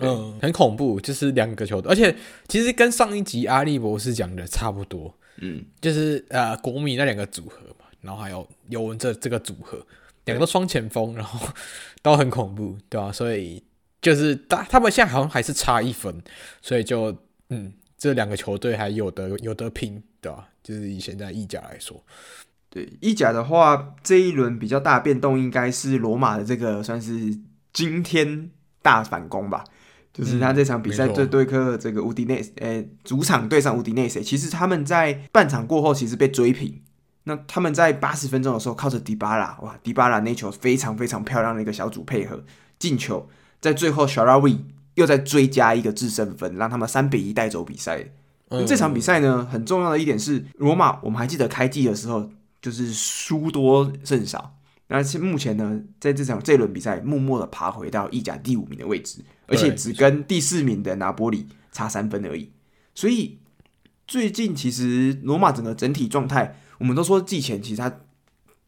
[0.00, 2.12] 嗯，很恐怖，就是两个球队，而且
[2.48, 9.78] 其实跟上一集阿利博士讲的差不多，嗯，就是呃国米那两个组合嘛，然后还有尤文这这个组合，
[10.24, 11.48] 两个都双前锋，然后
[12.02, 13.12] 都很恐怖，对吧、啊？
[13.12, 13.62] 所以
[14.00, 16.20] 就是他他们现在好像还是差一分，
[16.60, 17.16] 所以就
[17.50, 17.72] 嗯。
[18.02, 20.48] 这两个球队还有的有得拼，对吧？
[20.60, 22.04] 就是以现在意甲来说，
[22.68, 27.38] 对意甲的话，这一轮比较大变动应该是罗马的这个算是
[27.72, 28.50] 惊天
[28.82, 29.62] 大反攻吧。
[30.12, 36.82] 就是他这场比赛对对客这个乌迪内，呃，主场对上乌迪内斯，其实他们在半场过后其实被追平。
[37.22, 42.42] 那他们在八十分钟的时候靠着迪巴拉，哇，迪巴拉那球非常非常漂亮的一个小组配合
[42.80, 43.28] 进球，
[43.60, 44.58] 在最后小拉维
[44.94, 48.04] 又再追加一个制胜分，让他们三比一带走比赛。
[48.48, 52.30] 嗯、这场比赛呢，很重要的一点是罗马，我们还记得开季的时候
[52.60, 54.54] 就是输多胜少。
[54.88, 62.50] 那目前呢，在这场这轮比赛，默默的爬回到意甲第五名的位置，而且只跟第四名的拿波里差三分而已。
[62.94, 63.38] 所以
[64.06, 68.00] 最近其实罗马整个整体状态，我们都说季前其实他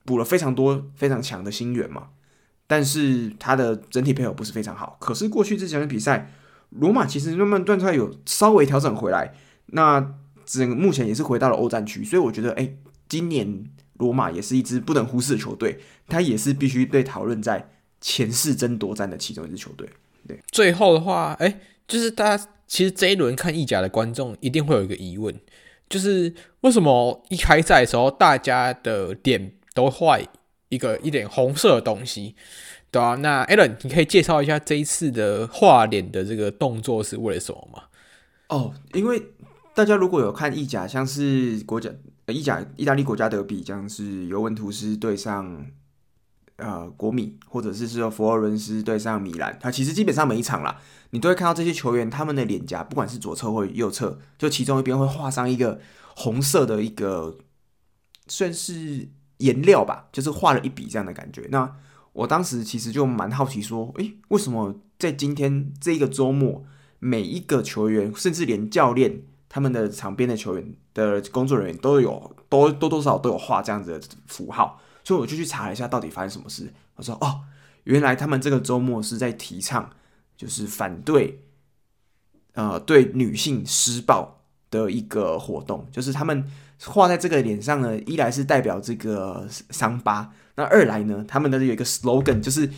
[0.07, 2.09] 补了非常多非常强的新援嘛，
[2.67, 4.97] 但是他的整体配合不是非常好。
[5.01, 6.33] 可是过去这几场比赛，
[6.71, 9.35] 罗马其实慢慢断出来有稍微调整回来，
[9.67, 12.05] 那整个目前也是回到了欧战区。
[12.05, 12.75] 所以我觉得，哎，
[13.09, 13.65] 今年。
[13.99, 19.89] 罗马也是一支不能忽视的球队，他也是必须被讨论在前四争夺战的其中一支球队。
[20.27, 25.33] 对，最后的话，哎、就是大家其实这一轮看意甲的观众一定会有一个疑问，
[25.89, 30.27] 就是为什么一开赛的时候大家的点都坏
[30.75, 32.35] 一个一点红色的东西，
[32.91, 37.85] 对啊，那 Alan，你可以介绍一下这一次的画脸的这个动作是为了什么吗？
[38.49, 39.23] 哦，因为
[39.75, 41.91] 大家如果有看意甲，像是国家。
[42.29, 45.67] 意甲、意大利国家德比将是尤文图斯对上
[46.57, 49.59] 呃国米，或者是说佛罗伦斯对上米兰。
[49.61, 55.79] 它其实基本上每一场啦，你都会看到这些球员他们的脸颊，不管是左侧或右侧，就其中一边会画上一个
[56.17, 57.37] 红色的一个
[58.27, 61.47] 算是颜料吧，就是画了一笔这样的感觉。
[61.51, 61.77] 那
[62.13, 66.65] 我当时其实就蛮好奇说，诶、为什么在今天这个周末，
[67.01, 76.73] 每一个球员，甚至连教练，他们的场边的球员的工作人员都有多多多少少都有画这样子的符号，所以我就去查了一下到底发生什么事。
[76.95, 77.41] 我说哦，
[77.83, 79.91] 原来他们这个周末是在提倡
[80.37, 81.43] 就是反对
[82.53, 86.49] 呃对女性施暴的一个活动，就是他们
[86.87, 92.69] 画在这个脸上呢，一来是代表这个伤疤，那二来呢，他们的有一个 slogan 就是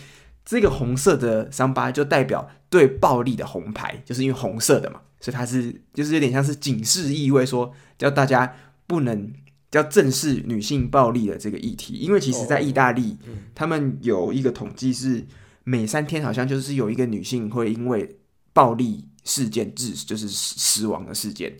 [0.44, 5.00] 这个红色的伤疤就代表对暴力的红牌，就是因为红色的嘛。
[5.18, 8.54] 所以它是就是有点像是警示意味，说叫大家
[8.86, 9.32] 不能
[9.72, 11.94] 要正视女性暴力的这个议题。
[11.94, 13.16] 因为其实，在意大利，
[13.54, 15.26] 他们有一个统计是
[15.64, 18.18] 每三天好像就是有一个女性会因为
[18.52, 21.57] 暴力事件致就是死亡的事件。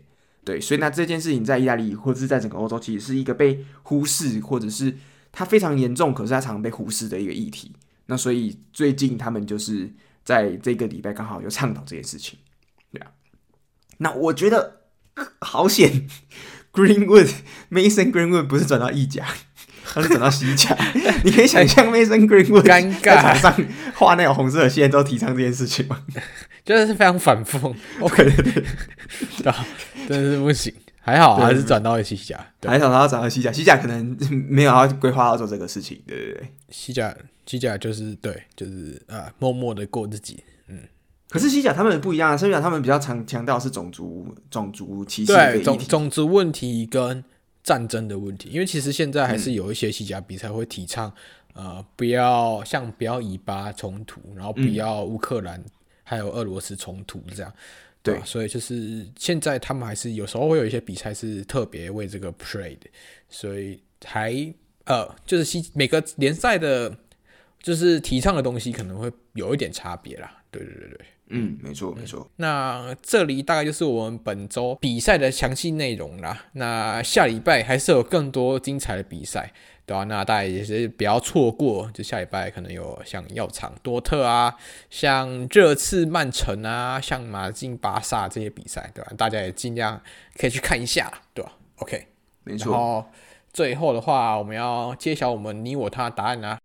[0.47, 4.97] 对，所以那这件事情在意大利或者是在整个欧洲，其实是一个被忽视，或者是
[5.33, 7.73] 它非常严重，可是它常常被忽视的一个议题。
[8.07, 9.93] 那所以最近他们就是
[10.25, 12.39] 在这个礼拜刚好又倡导这件事情，
[12.93, 13.11] 对啊。
[13.99, 14.83] 那我觉得
[15.41, 16.07] 好险
[16.73, 17.29] ，Greenwood
[17.69, 19.27] Mason Greenwood 不是转到意甲，
[19.85, 20.79] 他是转到西甲。
[21.25, 23.67] 你可以想象 Mason Greenwood 尴尬在场上
[23.97, 26.01] 画那种红色的线，都提倡这件事情吗？
[26.65, 27.75] 就是非常反讽。
[28.01, 29.53] OK，对，
[30.09, 30.73] 真的是不行。
[31.01, 34.17] 还好还是转到了西甲，还好他要转到西甲，西甲可能
[34.49, 36.03] 没有要规划要做这个事情。
[36.05, 40.43] 对对对，西甲西甲就是对，就是啊，默默的过自己。
[40.67, 40.81] 嗯。
[41.29, 47.23] 可是西甲他们不一样啊，西甲他们比较强强调是种族种族歧视种种族问题跟
[47.63, 51.13] 战争的问题，因为其实现在还是有一些西甲比赛会提倡，
[51.55, 55.63] 嗯、呃，不要像不要以巴冲突，然后不要乌克兰
[56.03, 57.53] 还有俄罗斯冲突这样，
[58.13, 62.79] 对，所以就是现在他们还是有时候会有一些比赛是特别为这个 Pride，，
[63.29, 64.33] 所以还
[64.85, 66.97] 呃就是西每个联赛的，
[67.63, 71.01] 就是提倡的东西可能会有一点差别啦，对对对对。
[71.29, 72.29] 嗯，没错没错。
[72.37, 76.45] 那这里大概就是我们本周比赛的详细内容啦。
[76.53, 79.53] 那下礼拜还是有更多精彩的比赛，
[79.85, 80.05] 对吧？
[80.05, 84.55] 那大家也是不要错过，就下礼拜可能有像药厂多特啊，
[84.89, 89.13] 像热刺曼城啊，像马竞巴萨这些比赛，对吧？
[89.17, 90.01] 大家也尽量
[90.37, 92.07] 可以去看一下，对吧？OK，
[92.45, 92.73] 没错。
[92.73, 93.05] 然后
[93.53, 96.59] 最后的话，我们要揭晓我们你我他的答案啊。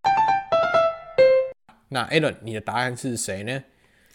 [1.90, 3.64] 那 Alan，你的答案是谁呢？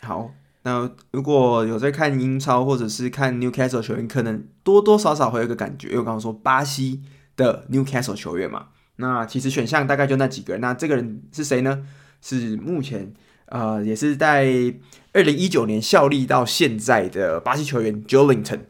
[0.01, 0.31] 好，
[0.63, 7.03] 那如果有在看英超或者是看 Newcastle 球员，可能多多少少会有个感觉，因为我刚刚说巴西
[7.37, 10.61] 的 Newcastle 球员嘛，那其实选项大概就那几个人。
[10.61, 11.87] 那这个人是谁呢？
[12.23, 13.13] 是目前
[13.47, 14.75] 呃也是在
[15.13, 18.61] 二零一九年效力到现在的巴西球员 Jolington。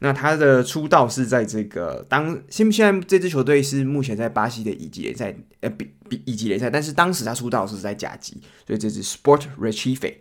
[0.00, 10.14] 那他的出道是在这个当现现在这支球队是目前在巴西的乙级联赛，呃比比乙级联赛，但是当时他出道是在甲级，所以这支 Sport Recife。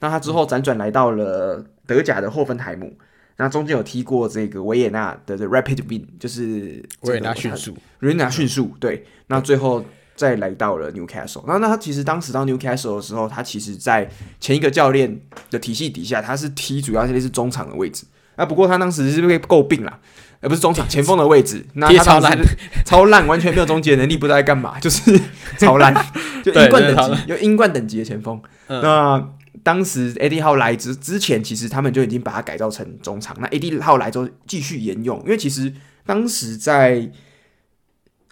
[0.00, 2.96] 那他之后辗转来到了德甲的霍芬海姆，嗯、
[3.38, 9.06] 那中间有踢过这个维也纳的 Rapid Wien，就是维也纳迅速，维也纳迅速，对。
[9.26, 9.84] 那最后
[10.14, 11.44] 再来到了 Newcastle。
[11.46, 14.08] 那那他其实当时到 Newcastle 的时候，他其实在
[14.40, 15.20] 前一个教练
[15.50, 18.04] 的体系底下，他是踢主要是类似中场的位置。
[18.36, 19.98] 那不过他当时是被诟病了，
[20.40, 22.38] 而不是中场前锋的位置，那他超烂，
[22.84, 25.20] 超烂，完全没有终结能力，不知道在干嘛，就是
[25.58, 25.92] 超烂，
[26.44, 28.40] 就 英冠等级，有英冠等级的前锋。
[28.68, 29.28] 嗯、那
[29.68, 33.36] 当时 Eddie Howe 来之之前，其实他们就已经把它改造成中场。
[33.38, 35.70] 那 Eddie Howe 来之后继续沿用，因为其实
[36.06, 37.12] 当时在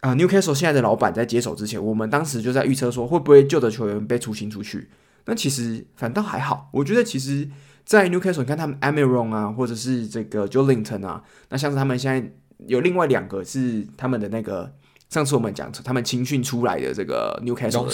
[0.01, 4.89] 啊、呃、Newcastle 现在的老板在接手之前，我们当时就在预测说会不会旧的球员被出清出去。
[5.27, 7.47] 那其实反倒还好，我觉得其实，
[7.85, 12.33] 在 Newcastle 你看他们 Almiron 啊，或者是这个 Joelinton 啊，那像是他们现在
[12.67, 14.73] 有另外两个是他们的那个
[15.11, 17.91] 上次我们讲他们青训出来的这个 Newcastle？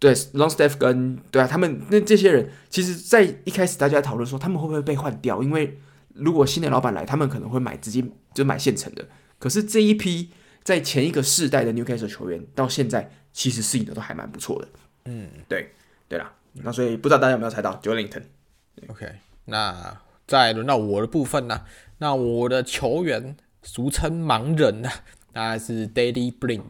[0.00, 5.78] 对，Longstaff 跟对啊，他们那这些人，其实，在一开始大家讨论说他们会不会被换掉，因为
[6.14, 8.02] 如果新的老板来，他们可能会买直接
[8.34, 9.06] 就买现成的。
[9.38, 10.30] 可是这一批
[10.62, 14.68] 在前一个世代的 Newcastle 球员，到现在其实适应的都还蛮不错的。
[15.04, 15.70] 嗯，对，
[16.08, 19.06] 对啦，那所以不知道大家有没有猜到 Joelinton？OK，
[19.44, 21.62] 那再轮到我的部分呢？
[21.98, 24.88] 那我的球员俗称盲人呢，
[25.34, 26.62] 大概是 Daley Blind。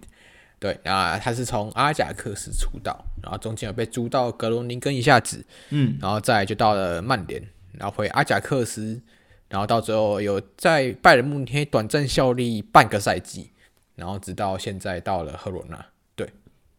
[0.58, 7.42] 对啊，他是从阿贾克斯出道，然后中间有被租到格罗宁根一下子，嗯，然后再就到了曼联，
[7.72, 9.00] 然后回阿贾克斯，
[9.48, 13.50] 然后到最后有在拜仁慕尼黑短暂效力半个赛季，
[13.94, 16.28] 然后直到现在到了赫罗纳，对，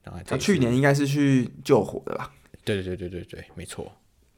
[0.03, 2.33] 然后他去年应该是去救火的吧？
[2.63, 3.91] 对对对对对对，没错。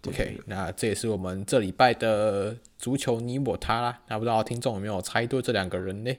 [0.08, 6.12] OK，那这也是我们这礼拜的足球你我他啦，那不知道听众有没有猜对这两个人呢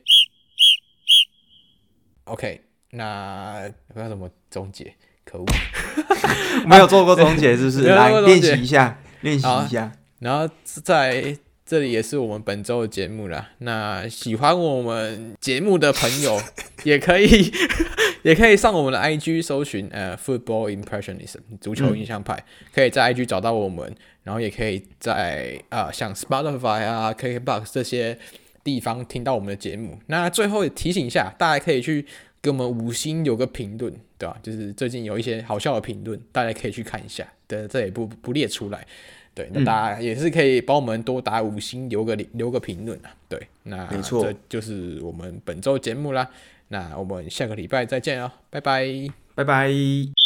[2.24, 2.62] ？OK。
[2.96, 5.46] 那不知道怎么总结，可恶，
[6.66, 7.82] 没有做过总结，是不是？
[7.94, 9.92] 来练习一下，练习一下。
[10.20, 13.48] 然后在这里也是我们本周的节目了。
[13.58, 16.40] 那喜欢我们节目的朋友，
[16.84, 17.52] 也可以
[18.22, 28.18] 也可以上我们的 IG 搜寻呃 Football Impressionism 足球印象派，嗯、可以在 IG 找到我们，然后也可以在啊、呃、像 Spotify 啊 KKBox 这些
[28.62, 29.98] 地方听到我们的节目。
[30.06, 32.06] 那最后也提醒一下，大家可以去。
[32.44, 34.38] 给我们五星有个评论，对吧？
[34.42, 37.26] 就是最近有一些好笑的评论，大家可以去看一下。
[37.46, 38.86] 对，这也不不列出来。
[39.32, 43.16] 对，那大家也是可以帮我们多打五星，留个留个评论啊。
[43.30, 46.28] 对，那没错，这就是我们本周节目啦。
[46.68, 48.86] 那我们下个礼拜再见哦，拜拜，
[49.34, 50.23] 拜拜。